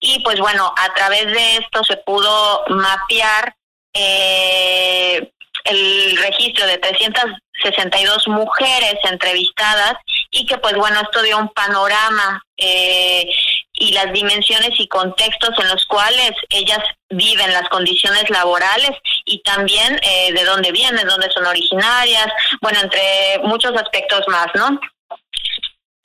Y 0.00 0.20
pues 0.20 0.38
bueno, 0.38 0.72
a 0.76 0.94
través 0.94 1.26
de 1.26 1.56
esto 1.56 1.84
se 1.84 1.96
pudo 1.98 2.64
mapear 2.68 3.54
eh, 3.92 5.32
el 5.68 6.16
registro 6.16 6.66
de 6.66 6.78
362 6.78 8.28
mujeres 8.28 8.96
entrevistadas 9.04 9.94
y 10.30 10.46
que 10.46 10.58
pues 10.58 10.74
bueno, 10.74 11.00
esto 11.00 11.22
dio 11.22 11.38
un 11.38 11.48
panorama 11.50 12.42
eh, 12.56 13.28
y 13.74 13.92
las 13.92 14.12
dimensiones 14.12 14.70
y 14.78 14.88
contextos 14.88 15.50
en 15.58 15.68
los 15.68 15.84
cuales 15.86 16.32
ellas 16.50 16.80
viven 17.10 17.52
las 17.52 17.68
condiciones 17.68 18.28
laborales 18.30 18.92
y 19.24 19.42
también 19.42 20.00
eh, 20.02 20.32
de 20.32 20.44
dónde 20.44 20.72
vienen, 20.72 21.06
dónde 21.06 21.30
son 21.30 21.46
originarias, 21.46 22.28
bueno, 22.60 22.80
entre 22.80 23.40
muchos 23.44 23.74
aspectos 23.76 24.22
más, 24.28 24.48
¿no? 24.54 24.80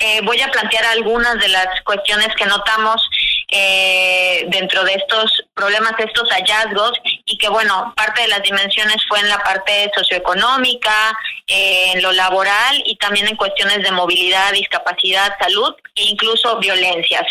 Eh, 0.03 0.20
voy 0.24 0.41
a 0.41 0.50
plantear 0.50 0.84
algunas 0.86 1.39
de 1.39 1.48
las 1.48 1.68
cuestiones 1.84 2.30
que 2.36 2.46
notamos 2.46 3.08
eh, 3.51 4.46
dentro 4.48 4.84
de 4.86 4.93
estos 4.93 5.43
problemas, 5.53 5.93
estos 6.00 6.29
hallazgos, 6.29 6.93
y 7.25 7.38
que 7.38 7.50
bueno, 7.50 7.93
parte 7.98 8.22
de 8.22 8.29
las 8.29 8.41
dimensiones 8.41 8.98
fue 9.08 9.20
en 9.20 9.27
la 9.27 9.39
parte 9.39 9.91
socioeconómica, 9.93 11.13
eh, 11.48 11.91
en 11.93 12.01
lo 12.01 12.13
laboral 12.13 12.81
y 12.86 12.96
también 12.96 13.27
en 13.27 13.36
cuestiones 13.36 13.84
de 13.84 13.91
movilidad, 13.91 14.53
discapacidad, 14.53 15.36
salud 15.39 15.75
e 15.96 16.03
incluso 16.03 16.58
violencias. 16.60 17.27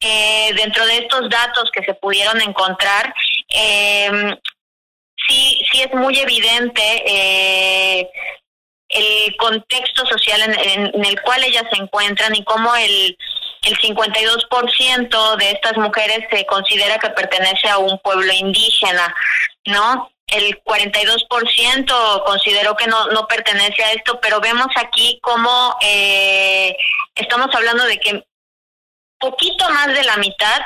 Eh, 0.00 0.52
dentro 0.54 0.86
de 0.86 0.98
estos 0.98 1.28
datos 1.28 1.70
que 1.72 1.82
se 1.82 1.94
pudieron 1.94 2.40
encontrar, 2.40 3.12
eh, 3.48 4.38
sí, 5.26 5.60
sí 5.72 5.82
es 5.82 5.92
muy 5.94 6.16
evidente 6.18 6.82
eh, 7.06 8.08
el 8.88 9.36
contexto 9.36 10.06
social 10.06 10.42
en, 10.42 10.94
en, 10.94 11.04
el 11.04 11.20
cual 11.22 11.42
ellas 11.42 11.64
se 11.72 11.82
encuentran 11.82 12.34
y 12.36 12.44
cómo 12.44 12.74
el, 12.76 13.16
el 13.66 13.76
52% 13.78 15.36
de 15.36 15.50
estas 15.50 15.76
mujeres 15.76 16.20
se 16.30 16.46
considera 16.46 16.98
que 16.98 17.10
pertenece 17.10 17.68
a 17.68 17.78
un 17.78 17.98
pueblo 17.98 18.32
indígena, 18.32 19.12
¿no? 19.66 20.10
El 20.28 20.62
42% 20.62 22.24
consideró 22.24 22.76
que 22.76 22.86
no, 22.86 23.08
no 23.08 23.26
pertenece 23.26 23.82
a 23.82 23.92
esto, 23.92 24.20
pero 24.20 24.40
vemos 24.40 24.68
aquí 24.76 25.18
cómo 25.20 25.76
eh, 25.82 26.76
estamos 27.14 27.52
hablando 27.54 27.84
de 27.84 27.98
que 27.98 28.24
poquito 29.18 29.68
más 29.70 29.88
de 29.88 30.04
la 30.04 30.16
mitad 30.16 30.62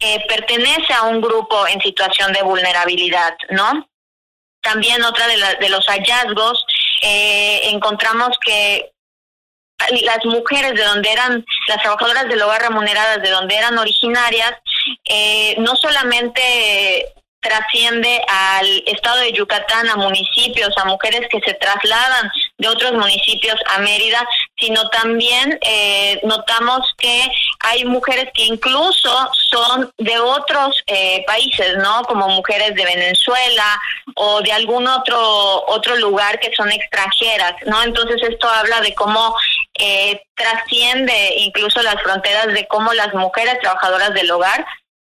eh, 0.00 0.24
pertenece 0.26 0.92
a 0.94 1.02
un 1.04 1.20
grupo 1.20 1.66
en 1.68 1.80
situación 1.80 2.32
de 2.32 2.42
vulnerabilidad, 2.42 3.36
¿no? 3.50 3.88
También 4.60 5.02
otra 5.04 5.28
de, 5.28 5.36
la, 5.36 5.54
de 5.54 5.68
los 5.68 5.86
hallazgos 5.86 6.64
eh, 7.02 7.60
encontramos 7.70 8.36
que 8.44 8.92
las 10.02 10.24
mujeres 10.24 10.74
de 10.74 10.84
donde 10.84 11.10
eran, 11.10 11.44
las 11.68 11.82
trabajadoras 11.82 12.28
del 12.28 12.42
hogar 12.42 12.62
remuneradas 12.62 13.22
de 13.22 13.30
donde 13.30 13.56
eran 13.56 13.78
originarias, 13.78 14.52
eh, 15.08 15.54
no 15.58 15.76
solamente 15.76 17.12
trasciende 17.42 18.22
al 18.28 18.84
estado 18.86 19.18
de 19.18 19.32
Yucatán, 19.32 19.88
a 19.90 19.96
municipios, 19.96 20.72
a 20.78 20.84
mujeres 20.84 21.28
que 21.28 21.40
se 21.40 21.54
trasladan 21.54 22.30
de 22.56 22.68
otros 22.68 22.92
municipios 22.92 23.56
a 23.66 23.78
Mérida, 23.80 24.26
sino 24.58 24.88
también 24.90 25.58
eh, 25.60 26.20
notamos 26.22 26.88
que 26.96 27.30
hay 27.60 27.84
mujeres 27.84 28.28
que 28.32 28.44
incluso 28.44 29.10
son 29.50 29.92
de 29.98 30.18
otros 30.18 30.82
eh, 30.86 31.24
países, 31.26 31.76
¿no? 31.78 32.02
Como 32.04 32.28
mujeres 32.28 32.74
de 32.76 32.84
Venezuela 32.84 33.80
o 34.14 34.40
de 34.40 34.52
algún 34.52 34.86
otro 34.86 35.64
otro 35.66 35.96
lugar 35.96 36.38
que 36.38 36.52
son 36.54 36.70
extranjeras, 36.70 37.54
¿no? 37.66 37.82
Entonces 37.82 38.22
esto 38.22 38.48
habla 38.48 38.80
de 38.80 38.94
cómo 38.94 39.34
eh, 39.84 40.22
trasciende 40.36 41.34
incluso 41.38 41.82
las 41.82 42.00
fronteras 42.02 42.46
de 42.46 42.68
cómo 42.68 42.92
las 42.92 43.12
mujeres 43.14 43.58
trabajadoras 43.60 44.14
del 44.14 44.30
hogar 44.30 44.64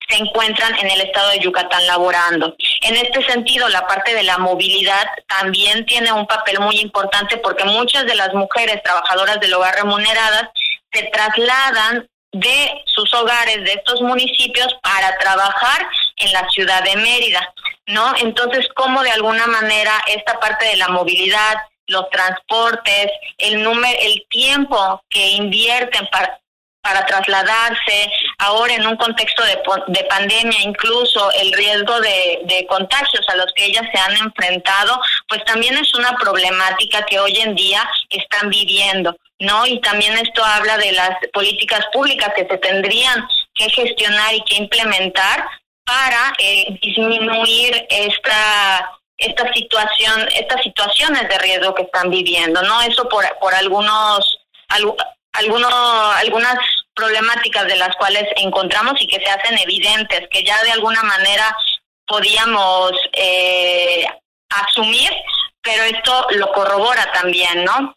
se 0.09 0.16
encuentran 0.16 0.75
en 0.81 0.90
el 0.90 1.00
estado 1.00 1.31
de 1.31 1.38
Yucatán 1.38 1.87
laborando. 1.87 2.57
En 2.83 2.97
este 2.97 3.25
sentido, 3.25 3.69
la 3.69 3.87
parte 3.87 4.12
de 4.14 4.25
la 4.25 4.37
movilidad 4.38 5.07
también 5.28 5.87
tiene 5.87 6.12
un 6.12 6.26
papel 6.26 6.59
muy 6.59 6.81
importante 6.81 7.37
porque 7.37 7.64
muchas 7.64 8.04
de 8.07 8.16
las 8.16 8.35
mujeres 8.35 8.83
trabajadoras 8.83 9.38
del 9.38 9.54
hogar 9.54 9.76
remuneradas 9.76 10.50
se 10.93 11.04
trasladan 11.04 12.09
de 12.33 12.83
sus 12.87 13.14
hogares 13.14 13.59
de 13.59 13.75
estos 13.75 14.00
municipios 14.00 14.75
para 14.83 15.16
trabajar 15.19 15.88
en 16.16 16.33
la 16.33 16.49
ciudad 16.49 16.83
de 16.83 16.97
Mérida, 16.97 17.54
¿no? 17.87 18.12
Entonces, 18.16 18.69
cómo 18.75 19.04
de 19.04 19.12
alguna 19.12 19.47
manera 19.47 19.93
esta 20.09 20.40
parte 20.40 20.64
de 20.66 20.76
la 20.78 20.88
movilidad, 20.88 21.59
los 21.86 22.08
transportes, 22.10 23.10
el 23.38 23.62
número, 23.62 23.98
el 24.00 24.24
tiempo 24.28 25.02
que 25.10 25.28
invierten 25.32 26.06
para 26.10 26.40
para 26.84 27.06
trasladarse, 27.06 28.12
ahora 28.38 28.74
en 28.74 28.86
un 28.86 28.96
contexto 28.96 29.42
de, 29.42 29.58
de 29.86 30.04
pandemia, 30.04 30.60
incluso 30.60 31.32
el 31.32 31.50
riesgo 31.54 31.98
de, 32.00 32.40
de, 32.44 32.66
contagios 32.66 33.26
a 33.30 33.36
los 33.36 33.46
que 33.54 33.64
ellas 33.64 33.86
se 33.90 33.98
han 33.98 34.14
enfrentado, 34.18 35.00
pues 35.26 35.42
también 35.46 35.78
es 35.78 35.94
una 35.94 36.14
problemática 36.16 37.02
que 37.06 37.18
hoy 37.18 37.38
en 37.38 37.54
día 37.54 37.88
están 38.10 38.50
viviendo, 38.50 39.16
¿no? 39.38 39.66
Y 39.66 39.80
también 39.80 40.12
esto 40.18 40.44
habla 40.44 40.76
de 40.76 40.92
las 40.92 41.16
políticas 41.32 41.86
públicas 41.90 42.30
que 42.36 42.46
se 42.46 42.58
tendrían 42.58 43.26
que 43.54 43.70
gestionar 43.70 44.34
y 44.34 44.42
que 44.42 44.56
implementar 44.56 45.46
para 45.86 46.34
eh, 46.38 46.78
disminuir 46.82 47.86
esta 47.88 48.90
esta 49.18 49.52
situación, 49.52 50.28
estas 50.35 50.62
situaciones 50.62 51.28
de 51.28 51.38
riesgo 51.38 51.75
que 51.75 51.83
están 51.83 52.11
viviendo, 52.11 52.62
¿no? 52.62 52.83
Eso 52.83 53.09
por, 53.09 53.25
por 53.38 53.54
algunos 53.54 54.38
algunos, 55.35 55.73
algunas 56.16 56.56
problemáticas 56.94 57.66
de 57.66 57.76
las 57.76 57.94
cuales 57.97 58.25
encontramos 58.37 58.94
y 59.00 59.06
que 59.06 59.18
se 59.18 59.30
hacen 59.30 59.59
evidentes, 59.59 60.28
que 60.30 60.44
ya 60.44 60.62
de 60.62 60.73
alguna 60.73 61.02
manera 61.02 61.56
podíamos 62.06 62.92
eh, 63.12 64.06
asumir, 64.50 65.11
pero 65.62 65.83
esto 65.85 66.26
lo 66.30 66.52
corrobora 66.52 67.11
también, 67.12 67.64
¿no? 67.64 67.97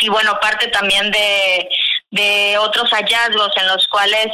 Y 0.00 0.08
bueno, 0.08 0.38
parte 0.40 0.68
también 0.68 1.10
de, 1.10 1.68
de 2.10 2.58
otros 2.58 2.90
hallazgos 2.90 3.52
en 3.56 3.68
los 3.68 3.86
cuales 3.88 4.26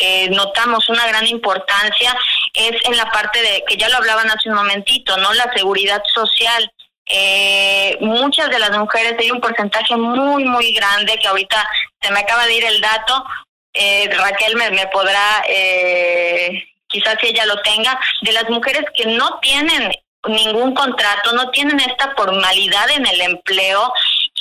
eh, 0.00 0.28
notamos 0.30 0.88
una 0.88 1.06
gran 1.06 1.26
importancia 1.26 2.16
es 2.54 2.76
en 2.84 2.96
la 2.96 3.10
parte 3.10 3.42
de, 3.42 3.64
que 3.66 3.76
ya 3.76 3.88
lo 3.88 3.96
hablaban 3.96 4.30
hace 4.30 4.48
un 4.48 4.54
momentito, 4.54 5.16
¿no? 5.18 5.32
La 5.34 5.52
seguridad 5.52 6.02
social. 6.14 6.70
Eh, 7.06 7.98
muchas 8.00 8.48
de 8.48 8.58
las 8.58 8.70
mujeres, 8.78 9.16
hay 9.18 9.30
un 9.30 9.40
porcentaje 9.40 9.96
muy, 9.96 10.44
muy 10.44 10.72
grande 10.72 11.18
que 11.18 11.28
ahorita 11.28 11.68
se 12.00 12.10
me 12.10 12.20
acaba 12.20 12.46
de 12.46 12.54
ir 12.54 12.64
el 12.64 12.80
dato, 12.80 13.24
eh, 13.74 14.08
Raquel 14.16 14.56
me, 14.56 14.86
podrá, 14.86 15.44
eh, 15.48 16.64
quizás 16.86 17.16
si 17.20 17.26
ella 17.26 17.44
lo 17.44 17.60
tenga, 17.62 17.98
de 18.22 18.32
las 18.32 18.48
mujeres 18.48 18.84
que 18.94 19.06
no 19.06 19.38
tienen 19.40 19.92
ningún 20.26 20.74
contrato, 20.74 21.32
no 21.32 21.50
tienen 21.50 21.80
esta 21.80 22.14
formalidad 22.16 22.88
en 22.90 23.06
el 23.06 23.20
empleo 23.20 23.92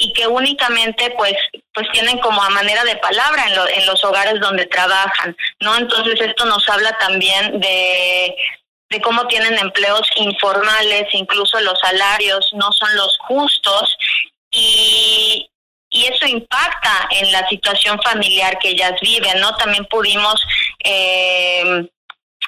y 0.03 0.11
que 0.11 0.27
únicamente 0.27 1.13
pues 1.17 1.33
pues 1.73 1.87
tienen 1.93 2.19
como 2.19 2.43
a 2.43 2.49
manera 2.49 2.83
de 2.83 2.97
palabra 2.97 3.47
en, 3.47 3.55
lo, 3.55 3.67
en 3.69 3.85
los 3.85 4.03
hogares 4.03 4.39
donde 4.41 4.65
trabajan, 4.65 5.35
¿no? 5.61 5.77
Entonces 5.77 6.19
esto 6.19 6.45
nos 6.45 6.67
habla 6.67 6.97
también 6.97 7.59
de 7.59 8.35
de 8.89 9.01
cómo 9.01 9.25
tienen 9.27 9.57
empleos 9.57 10.07
informales, 10.17 11.07
incluso 11.13 11.59
los 11.61 11.79
salarios 11.79 12.51
no 12.53 12.71
son 12.71 12.95
los 12.95 13.17
justos 13.19 13.97
y, 14.51 15.49
y 15.89 16.05
eso 16.05 16.27
impacta 16.27 17.07
en 17.09 17.31
la 17.31 17.47
situación 17.47 17.99
familiar 18.03 18.59
que 18.59 18.69
ellas 18.69 18.93
viven, 19.01 19.39
¿no? 19.39 19.55
También 19.55 19.85
pudimos 19.85 20.45
eh, 20.83 21.89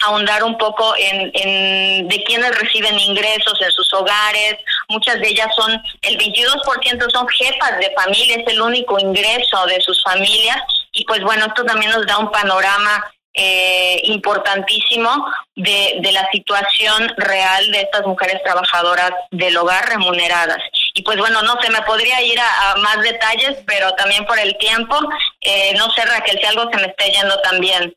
ahondar 0.04 0.44
un 0.44 0.58
poco 0.58 0.94
en, 0.98 1.32
en 1.34 2.08
de 2.08 2.24
quienes 2.24 2.58
reciben 2.60 2.98
ingresos 3.00 3.60
en 3.62 3.72
sus 3.72 3.92
hogares, 3.94 4.58
muchas 4.90 5.20
de 5.20 5.30
ellas 5.30 5.48
son, 5.56 5.72
el 6.02 6.18
22% 6.18 7.12
son 7.12 7.28
jefas 7.30 7.78
de 7.80 7.92
familia, 7.96 8.38
es 8.38 8.48
el 8.48 8.62
único 8.62 9.00
ingreso 9.00 9.66
de 9.68 9.80
sus 9.82 10.02
familias 10.04 10.58
y 10.94 11.04
pues 11.06 11.22
bueno, 11.22 11.46
esto 11.46 11.64
también 11.66 11.92
nos 11.92 12.06
da 12.06 12.18
un 12.18 12.32
panorama 12.32 13.04
eh, 13.38 14.00
importantísimo 14.04 15.26
de, 15.58 15.98
de 16.00 16.12
la 16.14 16.26
situación 16.32 17.12
real 17.18 17.70
de 17.72 17.82
estas 17.82 18.06
mujeres 18.06 18.42
trabajadoras 18.44 19.12
del 19.32 19.58
hogar 19.58 19.90
remuneradas. 19.90 20.60
Y 20.94 21.04
pues 21.04 21.18
bueno, 21.18 21.42
no 21.42 21.62
sé, 21.62 21.70
me 21.70 21.82
podría 21.82 22.22
ir 22.22 22.40
a, 22.40 22.76
más 22.78 23.02
detalles, 23.02 23.58
pero 23.68 23.92
también 23.96 24.26
por 24.26 24.40
el 24.40 24.58
tiempo, 24.58 24.98
eh, 25.42 25.74
no 25.76 25.92
sé 25.92 26.06
Raquel, 26.06 26.40
si 26.40 26.46
algo 26.46 26.72
se 26.72 26.78
me 26.78 26.88
está 26.88 27.06
yendo 27.08 27.38
también. 27.42 27.94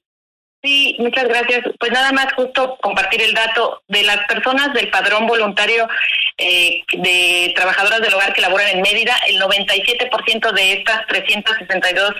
Sí, 0.60 0.96
muchas 0.98 1.28
gracias. 1.28 1.60
Pues 1.78 1.92
nada 1.92 2.10
más 2.10 2.32
justo 2.32 2.76
compartir 2.82 3.22
el 3.22 3.32
dato 3.32 3.80
de 3.86 4.02
las 4.02 4.26
personas 4.26 4.72
del 4.74 4.90
padrón 4.90 5.28
voluntario 5.28 5.88
eh, 6.36 6.82
de 6.92 7.52
trabajadoras 7.54 8.00
del 8.00 8.14
hogar 8.14 8.32
que 8.32 8.40
laboran 8.40 8.66
en 8.68 8.82
Mérida, 8.82 9.16
el 9.28 9.40
97% 9.40 10.52
de 10.52 10.72
estas 10.72 11.06
362 11.06 12.14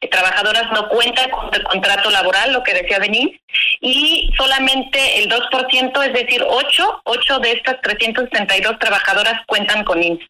eh, 0.00 0.08
trabajadoras 0.08 0.70
no 0.72 0.88
cuentan 0.88 1.30
con 1.30 1.52
el 1.52 1.64
contrato 1.64 2.10
laboral, 2.10 2.52
lo 2.52 2.62
que 2.62 2.74
decía 2.74 3.00
Denise, 3.00 3.40
y 3.80 4.30
solamente 4.36 5.18
el 5.18 5.28
2%, 5.28 6.06
es 6.06 6.12
decir, 6.12 6.44
8, 6.46 7.02
8 7.04 7.38
de 7.40 7.52
estas 7.52 7.80
362 7.80 8.78
trabajadoras 8.78 9.34
cuentan 9.46 9.82
con 9.82 10.00
INSS. 10.00 10.28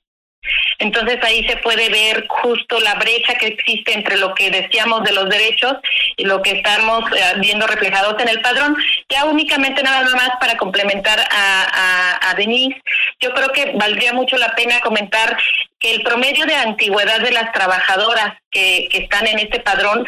Entonces 0.79 1.19
ahí 1.23 1.47
se 1.47 1.59
puede 1.59 1.91
ver 1.91 2.27
justo 2.29 2.81
la 2.81 2.95
brecha 2.95 3.35
que 3.35 3.49
existe 3.49 3.93
entre 3.93 4.17
lo 4.17 4.35
que 4.35 4.51
decíamos 4.51 5.05
de 5.05 5.13
los 5.13 5.29
derechos 5.29 5.75
y 6.17 6.25
lo 6.25 6.41
que 6.41 6.53
estamos 6.53 7.05
eh, 7.13 7.35
viendo 7.39 7.67
reflejados 7.67 8.21
en 8.21 8.29
el 8.29 8.41
padrón. 8.41 8.75
Ya 9.09 9.27
únicamente 9.27 9.83
nada 9.83 10.03
más 10.17 10.31
para 10.41 10.57
complementar 10.57 11.21
a, 11.31 12.31
a 12.31 12.35
Denise, 12.35 12.81
yo 13.21 13.33
creo 13.35 13.53
que 13.53 13.73
valdría 13.75 14.15
mucho 14.15 14.37
la 14.39 14.55
pena 14.55 14.81
comentar 14.81 15.37
que 15.79 15.95
el 15.95 16.03
promedio 16.03 16.47
de 16.47 16.55
antigüedad 16.55 17.21
de 17.21 17.33
las 17.33 17.53
trabajadoras 17.53 18.35
que, 18.51 18.89
que 18.91 18.99
están 18.99 19.27
en 19.27 19.39
este 19.39 19.61
padrón 19.61 20.07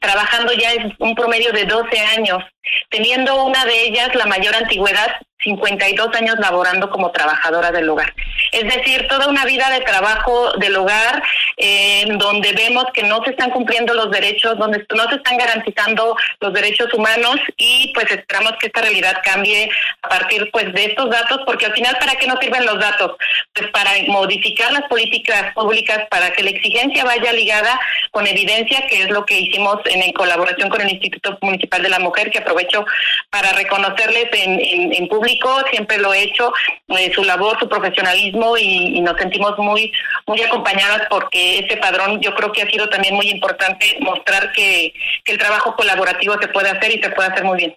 trabajando 0.00 0.52
ya 0.52 0.72
es 0.72 0.92
un 0.98 1.14
promedio 1.14 1.52
de 1.52 1.64
12 1.64 1.98
años, 2.16 2.42
teniendo 2.90 3.44
una 3.44 3.64
de 3.64 3.84
ellas 3.84 4.14
la 4.14 4.26
mayor 4.26 4.54
antigüedad 4.54 5.16
52 5.40 6.16
años 6.16 6.36
laborando 6.38 6.90
como 6.90 7.12
trabajadora 7.12 7.70
del 7.70 7.88
hogar. 7.88 8.12
Es 8.50 8.64
decir, 8.64 9.06
toda 9.08 9.28
una 9.28 9.44
vida 9.44 9.70
de 9.70 9.80
trabajo 9.80 10.52
del 10.54 10.76
hogar 10.76 11.22
en 11.56 12.18
donde 12.18 12.52
vemos 12.52 12.86
que 12.92 13.04
no 13.04 13.22
se 13.24 13.30
están 13.30 13.50
cumpliendo 13.50 13.94
los 13.94 14.10
derechos, 14.10 14.58
donde 14.58 14.84
no 14.94 15.08
se 15.08 15.16
están 15.16 15.36
garantizando 15.36 16.16
los 16.40 16.52
derechos 16.52 16.92
humanos 16.92 17.36
y 17.56 17.92
pues 17.94 18.10
esperamos 18.10 18.54
que 18.58 18.66
esta 18.66 18.80
realidad 18.80 19.18
cambie 19.22 19.70
a 20.02 20.08
partir 20.08 20.50
pues 20.50 20.72
de 20.72 20.86
estos 20.86 21.08
datos, 21.10 21.40
porque 21.46 21.66
al 21.66 21.72
final 21.72 21.96
¿para 22.00 22.16
qué 22.16 22.26
nos 22.26 22.40
sirven 22.40 22.66
los 22.66 22.80
datos? 22.80 23.12
Pues 23.52 23.68
para 23.70 23.90
modificar 24.08 24.72
las 24.72 24.88
políticas 24.88 25.54
públicas, 25.54 26.04
para 26.10 26.32
que 26.32 26.42
la 26.42 26.50
exigencia 26.50 27.04
vaya 27.04 27.32
ligada 27.32 27.78
con 28.10 28.26
evidencia, 28.26 28.86
que 28.88 29.02
es 29.02 29.10
lo 29.10 29.24
que 29.24 29.38
hicimos 29.38 29.78
en, 29.84 30.08
colaboración 30.12 30.68
con 30.68 30.80
el 30.80 30.90
Instituto 30.90 31.38
Municipal 31.42 31.82
de 31.82 31.90
la 31.90 31.98
Mujer, 32.00 32.30
que 32.30 32.38
aprovecho 32.38 32.84
para 33.30 33.52
reconocerles 33.52 34.26
en, 34.32 34.58
en, 34.58 34.94
en 34.94 35.08
público 35.08 35.27
siempre 35.70 35.98
lo 35.98 36.12
he 36.12 36.22
hecho, 36.22 36.52
eh, 36.88 37.12
su 37.14 37.24
labor, 37.24 37.58
su 37.58 37.68
profesionalismo 37.68 38.56
y, 38.56 39.00
nos 39.00 39.16
sentimos 39.18 39.56
muy, 39.58 39.92
muy 40.26 40.42
acompañadas 40.42 41.02
porque 41.08 41.60
este 41.60 41.76
padrón 41.76 42.20
yo 42.20 42.34
creo 42.34 42.52
que 42.52 42.62
ha 42.62 42.70
sido 42.70 42.88
también 42.88 43.14
muy 43.14 43.28
importante 43.30 43.96
mostrar 44.00 44.52
que, 44.52 44.92
que 45.24 45.32
el 45.32 45.38
trabajo 45.38 45.74
colaborativo 45.76 46.34
se 46.40 46.48
puede 46.48 46.70
hacer 46.70 46.94
y 46.94 47.02
se 47.02 47.10
puede 47.10 47.28
hacer 47.28 47.44
muy 47.44 47.58
bien. 47.58 47.76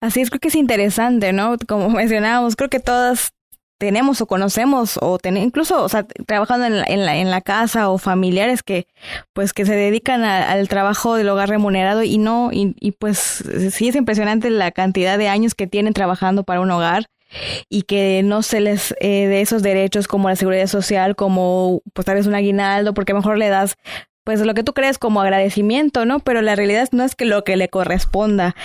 Así 0.00 0.20
es, 0.20 0.30
creo 0.30 0.40
que 0.40 0.48
es 0.48 0.54
interesante, 0.54 1.32
¿no? 1.32 1.56
Como 1.66 1.88
mencionábamos, 1.90 2.56
creo 2.56 2.70
que 2.70 2.80
todas 2.80 3.32
tenemos 3.78 4.20
o 4.20 4.26
conocemos 4.26 4.98
o 5.02 5.18
ten, 5.18 5.36
incluso 5.36 5.82
o 5.82 5.88
sea, 5.88 6.04
trabajando 6.04 6.66
en 6.66 6.78
la, 6.78 6.84
en, 6.86 7.04
la, 7.04 7.16
en 7.16 7.30
la 7.30 7.40
casa 7.40 7.90
o 7.90 7.98
familiares 7.98 8.62
que 8.62 8.86
pues 9.32 9.52
que 9.52 9.66
se 9.66 9.74
dedican 9.74 10.24
al 10.24 10.68
trabajo 10.68 11.14
del 11.14 11.28
hogar 11.28 11.48
remunerado 11.48 12.02
y 12.02 12.18
no 12.18 12.50
y, 12.52 12.92
pues 12.92 13.44
sí 13.70 13.88
es 13.88 13.96
impresionante 13.96 14.50
la 14.50 14.70
cantidad 14.70 15.18
de 15.18 15.28
años 15.28 15.54
que 15.54 15.66
tienen 15.66 15.92
trabajando 15.92 16.44
para 16.44 16.60
un 16.60 16.70
hogar 16.70 17.06
y 17.68 17.82
que 17.82 18.22
no 18.24 18.42
se 18.42 18.60
les 18.60 18.94
eh, 19.00 19.26
de 19.26 19.40
esos 19.42 19.62
derechos 19.62 20.08
como 20.08 20.28
la 20.28 20.36
seguridad 20.36 20.68
social 20.68 21.16
como 21.16 21.82
pues 21.92 22.06
tal 22.06 22.14
vez 22.16 22.26
un 22.26 22.34
aguinaldo 22.34 22.94
porque 22.94 23.14
mejor 23.14 23.36
le 23.36 23.48
das 23.48 23.76
pues 24.26 24.40
lo 24.40 24.54
que 24.54 24.64
tú 24.64 24.72
crees 24.72 24.98
como 24.98 25.20
agradecimiento, 25.20 26.04
¿no? 26.04 26.18
Pero 26.18 26.42
la 26.42 26.56
realidad 26.56 26.88
no 26.90 27.04
es 27.04 27.14
que 27.14 27.26
lo 27.26 27.44
que 27.44 27.56
le 27.56 27.68
corresponda. 27.68 28.56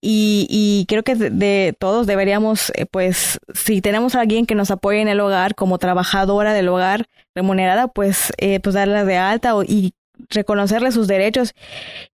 Y, 0.00 0.46
y 0.48 0.86
creo 0.88 1.02
que 1.02 1.14
de, 1.14 1.76
todos 1.78 2.06
deberíamos, 2.06 2.72
eh, 2.74 2.86
pues, 2.86 3.38
si 3.52 3.82
tenemos 3.82 4.14
a 4.14 4.22
alguien 4.22 4.46
que 4.46 4.54
nos 4.54 4.70
apoye 4.70 5.02
en 5.02 5.08
el 5.08 5.20
hogar 5.20 5.54
como 5.54 5.76
trabajadora 5.76 6.54
del 6.54 6.70
hogar 6.70 7.04
remunerada, 7.34 7.88
pues, 7.88 8.32
eh, 8.38 8.60
pues 8.60 8.74
darla 8.74 9.04
de 9.04 9.18
alta 9.18 9.54
o, 9.54 9.62
y 9.62 9.92
reconocerle 10.30 10.90
sus 10.90 11.06
derechos. 11.06 11.52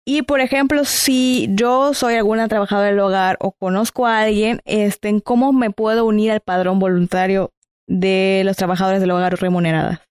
Y 0.04 0.22
por 0.22 0.40
ejemplo, 0.40 0.84
si 0.84 1.46
yo 1.50 1.94
soy 1.94 2.16
alguna 2.16 2.48
trabajadora 2.48 2.88
del 2.88 2.98
hogar 2.98 3.36
o 3.38 3.52
conozco 3.52 4.08
a 4.08 4.18
alguien, 4.18 4.62
este, 4.64 5.22
¿cómo 5.22 5.52
me 5.52 5.70
puedo 5.70 6.06
unir 6.06 6.32
al 6.32 6.40
padrón 6.40 6.80
voluntario 6.80 7.52
de 7.86 8.42
los 8.44 8.56
trabajadores 8.56 9.00
del 9.00 9.12
hogar 9.12 9.40
remuneradas? 9.40 10.05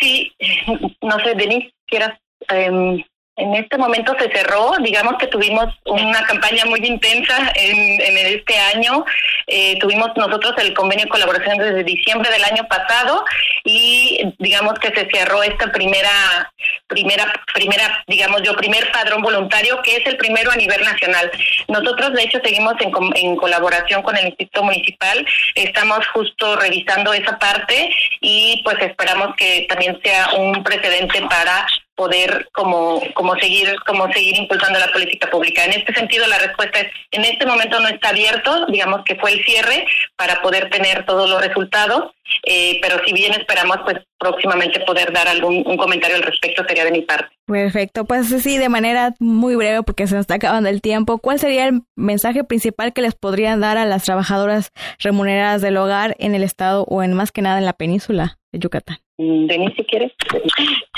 Sí, 0.00 0.32
no 1.02 1.18
sé, 1.20 1.34
Denise, 1.34 1.72
quieras. 1.86 2.18
Eh, 2.50 3.04
en 3.38 3.54
este 3.54 3.78
momento 3.78 4.14
se 4.18 4.30
cerró, 4.30 4.72
digamos 4.80 5.14
que 5.18 5.28
tuvimos 5.28 5.72
una 5.86 6.22
campaña 6.24 6.64
muy 6.66 6.80
intensa 6.84 7.52
en, 7.54 8.00
en 8.00 8.18
este 8.26 8.58
año. 8.58 9.04
Eh, 9.46 9.78
tuvimos 9.78 10.10
nosotros 10.16 10.54
el 10.58 10.74
convenio 10.74 11.04
de 11.04 11.10
colaboración 11.10 11.56
desde 11.58 11.84
diciembre 11.84 12.30
del 12.30 12.44
año 12.44 12.66
pasado 12.68 13.24
y 13.64 14.34
digamos 14.38 14.74
que 14.80 14.88
se 14.88 15.08
cerró 15.10 15.42
esta 15.44 15.70
primera, 15.70 16.52
primera, 16.88 17.32
primera, 17.54 18.04
digamos 18.08 18.42
yo, 18.42 18.54
primer 18.56 18.90
padrón 18.90 19.22
voluntario 19.22 19.80
que 19.82 19.96
es 19.96 20.06
el 20.06 20.16
primero 20.16 20.50
a 20.50 20.56
nivel 20.56 20.82
nacional. 20.82 21.30
Nosotros 21.68 22.12
de 22.14 22.22
hecho 22.24 22.40
seguimos 22.42 22.74
en, 22.80 22.92
en 23.14 23.36
colaboración 23.36 24.02
con 24.02 24.16
el 24.16 24.26
Instituto 24.26 24.64
Municipal, 24.64 25.24
estamos 25.54 26.06
justo 26.08 26.56
revisando 26.56 27.12
esa 27.12 27.38
parte 27.38 27.94
y 28.20 28.60
pues 28.64 28.76
esperamos 28.80 29.36
que 29.36 29.66
también 29.68 29.98
sea 30.02 30.30
un 30.36 30.64
precedente 30.64 31.22
para 31.22 31.66
poder 31.98 32.48
como, 32.52 33.02
como 33.14 33.34
seguir 33.34 33.74
como 33.84 34.10
seguir 34.12 34.38
impulsando 34.38 34.78
la 34.78 34.92
política 34.92 35.28
pública. 35.28 35.64
En 35.64 35.72
este 35.72 35.92
sentido, 35.92 36.26
la 36.28 36.38
respuesta 36.38 36.78
es, 36.78 36.86
en 37.10 37.24
este 37.24 37.44
momento 37.44 37.80
no 37.80 37.88
está 37.88 38.10
abierto, 38.10 38.66
digamos 38.66 39.02
que 39.04 39.16
fue 39.16 39.32
el 39.32 39.44
cierre 39.44 39.84
para 40.16 40.40
poder 40.40 40.70
tener 40.70 41.04
todos 41.04 41.28
los 41.28 41.44
resultados, 41.44 42.12
eh, 42.46 42.78
pero 42.80 43.04
si 43.04 43.12
bien 43.12 43.32
esperamos 43.32 43.78
pues 43.84 43.98
próximamente 44.16 44.80
poder 44.80 45.12
dar 45.12 45.26
algún 45.26 45.64
un 45.66 45.76
comentario 45.76 46.16
al 46.16 46.22
respecto, 46.22 46.62
sería 46.68 46.84
de 46.84 46.92
mi 46.92 47.02
parte. 47.02 47.34
Perfecto, 47.46 48.04
pues 48.04 48.28
sí, 48.28 48.58
de 48.58 48.68
manera 48.68 49.14
muy 49.18 49.56
breve 49.56 49.82
porque 49.82 50.06
se 50.06 50.14
nos 50.14 50.22
está 50.22 50.34
acabando 50.34 50.68
el 50.68 50.80
tiempo, 50.80 51.18
¿cuál 51.18 51.40
sería 51.40 51.66
el 51.66 51.80
mensaje 51.96 52.44
principal 52.44 52.92
que 52.92 53.02
les 53.02 53.16
podrían 53.16 53.60
dar 53.60 53.76
a 53.76 53.86
las 53.86 54.04
trabajadoras 54.04 54.70
remuneradas 55.00 55.62
del 55.62 55.78
hogar 55.78 56.14
en 56.20 56.36
el 56.36 56.44
estado 56.44 56.84
o 56.84 57.02
en 57.02 57.14
más 57.14 57.32
que 57.32 57.42
nada 57.42 57.58
en 57.58 57.64
la 57.64 57.72
península 57.72 58.37
de 58.52 58.58
Yucatán? 58.58 58.98
Mm, 59.18 59.46
Denise, 59.46 59.76
si 59.76 59.84
quieres. 59.84 60.12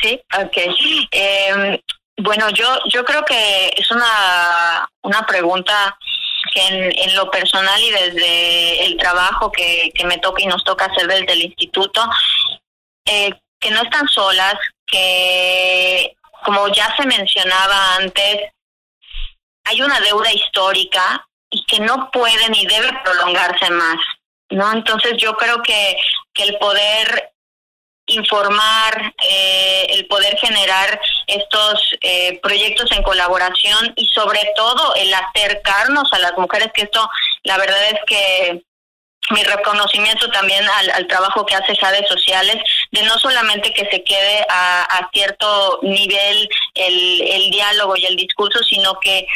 Sí, 0.03 0.21
ok. 0.39 0.57
Eh, 1.11 1.81
bueno, 2.19 2.51
yo, 2.51 2.67
yo 2.87 3.05
creo 3.05 3.25
que 3.25 3.75
es 3.77 3.91
una, 3.91 4.89
una 5.03 5.27
pregunta 5.27 5.97
que 6.53 6.61
en, 6.67 6.99
en, 6.99 7.17
lo 7.17 7.31
personal 7.31 7.81
y 7.83 7.91
desde 7.91 8.85
el 8.85 8.97
trabajo 8.97 9.51
que, 9.53 9.91
que 9.95 10.05
me 10.05 10.19
toca 10.19 10.43
y 10.43 10.47
nos 10.47 10.65
toca 10.65 10.87
hacer 10.87 11.07
desde 11.07 11.33
el 11.33 11.43
instituto, 11.43 12.03
eh, 13.07 13.31
que 13.59 13.71
no 13.71 13.83
están 13.83 14.09
solas, 14.09 14.55
que 14.87 16.15
como 16.45 16.69
ya 16.69 16.95
se 16.97 17.07
mencionaba 17.07 17.97
antes, 17.97 18.51
hay 19.65 19.83
una 19.83 20.01
deuda 20.01 20.33
histórica 20.33 21.27
y 21.51 21.65
que 21.67 21.81
no 21.81 22.11
puede 22.11 22.49
ni 22.49 22.67
debe 22.67 22.91
prolongarse 23.05 23.71
más, 23.71 23.99
¿no? 24.51 24.73
Entonces 24.73 25.15
yo 25.19 25.37
creo 25.37 25.63
que, 25.63 25.97
que 26.33 26.45
el 26.45 26.59
poder 26.59 27.20
informar, 28.11 29.15
eh, 29.29 29.87
el 29.91 30.07
poder 30.07 30.37
generar 30.39 31.01
estos 31.27 31.97
eh, 32.03 32.39
proyectos 32.43 32.91
en 32.93 33.03
colaboración 33.03 33.93
y 33.97 34.07
sobre 34.09 34.41
todo 34.57 34.95
el 34.95 35.13
acercarnos 35.15 36.13
a 36.13 36.19
las 36.19 36.37
mujeres, 36.37 36.71
que 36.75 36.83
esto 36.83 37.09
la 37.45 37.57
verdad 37.57 37.83
es 37.91 38.01
que 38.07 38.63
mi 39.31 39.45
reconocimiento 39.45 40.29
también 40.31 40.65
al, 40.93 41.07
trabajo 41.07 41.47
que 41.47 41.55
hace 41.55 41.75
redes 41.75 42.09
sociales, 42.09 42.57
de 42.91 43.03
no 43.03 43.19
solamente 43.19 43.73
que 43.73 43.89
se 43.91 44.03
quede 44.03 44.45
a, 44.49 44.83
a 44.83 45.11
cierto 45.13 45.79
nivel 45.83 46.49
el, 46.75 47.23
el 47.23 47.51
diálogo 47.51 47.97
y 47.97 48.07
el 48.07 48.17
discurso, 48.17 48.59
sino 48.65 48.99
que 48.99 49.27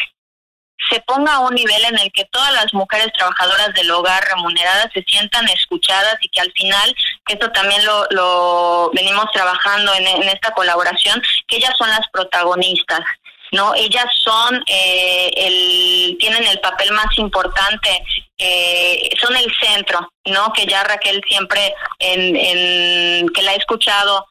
se 0.91 1.01
ponga 1.01 1.35
a 1.35 1.41
un 1.41 1.55
nivel 1.55 1.85
en 1.85 1.99
el 1.99 2.13
que 2.13 2.25
todas 2.27 2.53
las 2.53 2.73
mujeres 2.75 3.13
trabajadoras 3.13 3.73
del 3.75 3.91
hogar 3.91 4.23
remuneradas 4.35 4.89
se 4.93 5.03
sientan 5.07 5.49
escuchadas 5.49 6.17
y 6.21 6.29
que 6.29 6.41
al 6.41 6.53
final, 6.53 6.95
esto 7.29 7.51
también 7.53 7.85
lo, 7.85 8.07
lo 8.11 8.91
venimos 8.95 9.27
trabajando 9.33 9.95
en, 9.95 10.05
esta 10.25 10.53
colaboración, 10.53 11.23
que 11.49 11.57
ellas 11.57 11.75
son 11.79 11.89
las 11.91 12.07
protagonistas. 12.13 13.01
no 13.53 13.75
ellas 13.75 14.07
son 14.23 14.63
eh, 14.67 15.31
el 15.37 16.17
tienen 16.19 16.45
el 16.45 16.61
papel 16.61 16.91
más 16.93 17.17
importante 17.19 18.03
eh, 18.39 19.11
son 19.21 19.37
el 19.37 19.53
centro 19.61 20.09
no 20.25 20.53
que 20.53 20.67
ya 20.67 20.83
Raquel 20.83 21.23
siempre 21.29 21.75
en, 21.99 22.35
en 22.37 23.29
que 23.29 23.43
la 23.43 23.55
he 23.55 23.57
escuchado 23.57 24.27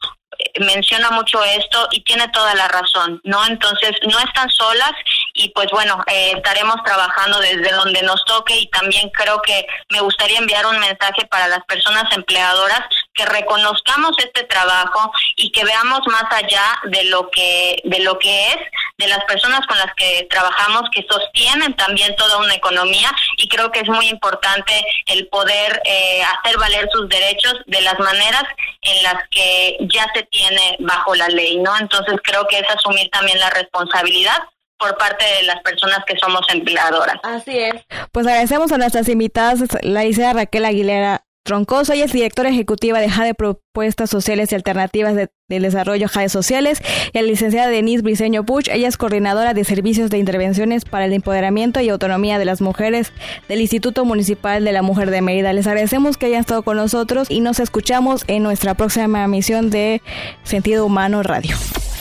menciona 0.59 1.11
mucho 1.11 1.43
esto 1.43 1.87
y 1.91 2.01
tiene 2.01 2.27
toda 2.29 2.53
la 2.55 2.67
razón, 2.67 3.21
¿no? 3.23 3.45
Entonces, 3.45 3.91
no 4.03 4.19
están 4.19 4.49
solas 4.49 4.91
y 5.33 5.49
pues 5.49 5.67
bueno, 5.71 6.03
eh, 6.07 6.33
estaremos 6.35 6.75
trabajando 6.85 7.39
desde 7.39 7.71
donde 7.71 8.03
nos 8.03 8.23
toque 8.25 8.55
y 8.55 8.67
también 8.67 9.09
creo 9.09 9.41
que 9.41 9.65
me 9.89 9.99
gustaría 10.01 10.37
enviar 10.37 10.65
un 10.67 10.79
mensaje 10.79 11.25
para 11.25 11.47
las 11.47 11.63
personas 11.65 12.05
empleadoras 12.15 12.81
que 13.15 13.25
reconozcamos 13.25 14.15
este 14.19 14.43
trabajo 14.43 15.11
y 15.35 15.51
que 15.51 15.65
veamos 15.65 16.01
más 16.07 16.25
allá 16.31 16.79
de 16.83 17.05
lo 17.05 17.29
que 17.31 17.81
de 17.83 17.99
lo 17.99 18.19
que 18.19 18.49
es 18.49 18.57
de 18.97 19.07
las 19.07 19.23
personas 19.25 19.65
con 19.65 19.77
las 19.77 19.93
que 19.95 20.27
trabajamos 20.29 20.83
que 20.91 21.05
sostienen 21.09 21.75
también 21.75 22.15
toda 22.15 22.37
una 22.37 22.53
economía 22.53 23.11
y 23.37 23.47
creo 23.49 23.71
que 23.71 23.79
es 23.79 23.89
muy 23.89 24.07
importante 24.09 24.73
el 25.07 25.27
poder 25.27 25.81
eh, 25.85 26.21
hacer 26.23 26.57
valer 26.59 26.87
sus 26.91 27.09
derechos 27.09 27.55
de 27.65 27.81
las 27.81 27.97
maneras 27.97 28.43
en 28.81 29.03
las 29.03 29.27
que 29.31 29.77
ya 29.81 30.05
se 30.13 30.23
tiene 30.23 30.77
bajo 30.79 31.15
la 31.15 31.27
ley, 31.27 31.57
¿no? 31.57 31.75
Entonces 31.77 32.15
creo 32.23 32.47
que 32.47 32.59
es 32.59 32.69
asumir 32.69 33.09
también 33.09 33.39
la 33.39 33.49
responsabilidad 33.49 34.37
por 34.77 34.97
parte 34.97 35.25
de 35.39 35.43
las 35.43 35.61
personas 35.61 35.99
que 36.05 36.15
somos 36.17 36.41
empleadoras. 36.49 37.15
Así 37.23 37.57
es. 37.57 37.75
Pues 38.11 38.27
agradecemos 38.27 38.71
a 38.71 38.77
nuestras 38.77 39.07
invitadas, 39.09 39.61
la 39.81 40.03
licenciada 40.03 40.33
Raquel 40.33 40.65
Aguilera 40.65 41.25
Troncoso, 41.45 41.91
ella 41.91 42.05
es 42.05 42.13
directora 42.13 42.49
ejecutiva 42.49 43.01
de 43.01 43.09
JADE 43.09 43.33
Propuestas 43.33 44.09
Sociales 44.09 44.49
y 44.51 44.55
Alternativas 44.55 45.13
de, 45.13 45.29
del 45.49 45.63
Desarrollo 45.63 46.07
JADE 46.07 46.29
Sociales, 46.29 46.81
y 47.11 47.17
la 47.17 47.23
licenciada 47.23 47.67
Denise 47.67 48.01
Briceño 48.01 48.45
Puch, 48.45 48.69
ella 48.69 48.87
es 48.87 48.95
coordinadora 48.95 49.53
de 49.53 49.65
Servicios 49.65 50.09
de 50.09 50.19
Intervenciones 50.19 50.85
para 50.85 51.03
el 51.03 51.11
Empoderamiento 51.11 51.81
y 51.81 51.89
Autonomía 51.89 52.39
de 52.39 52.45
las 52.45 52.61
Mujeres 52.61 53.11
del 53.49 53.59
Instituto 53.59 54.05
Municipal 54.05 54.63
de 54.63 54.71
la 54.71 54.83
Mujer 54.83 55.11
de 55.11 55.21
Mérida. 55.21 55.51
Les 55.51 55.67
agradecemos 55.67 56.15
que 56.15 56.27
hayan 56.27 56.39
estado 56.39 56.63
con 56.63 56.77
nosotros 56.77 57.29
y 57.29 57.41
nos 57.41 57.59
escuchamos 57.59 58.23
en 58.27 58.41
nuestra 58.41 58.75
próxima 58.75 59.25
emisión 59.25 59.69
de 59.69 60.01
Sentido 60.43 60.85
Humano 60.85 61.23
Radio. 61.23 61.57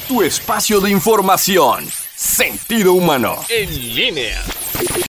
Tu 0.07 0.23
espacio 0.23 0.81
de 0.81 0.91
información, 0.93 1.85
Sentido 2.23 2.93
Humano, 2.93 3.35
en 3.49 3.95
línea. 3.97 4.45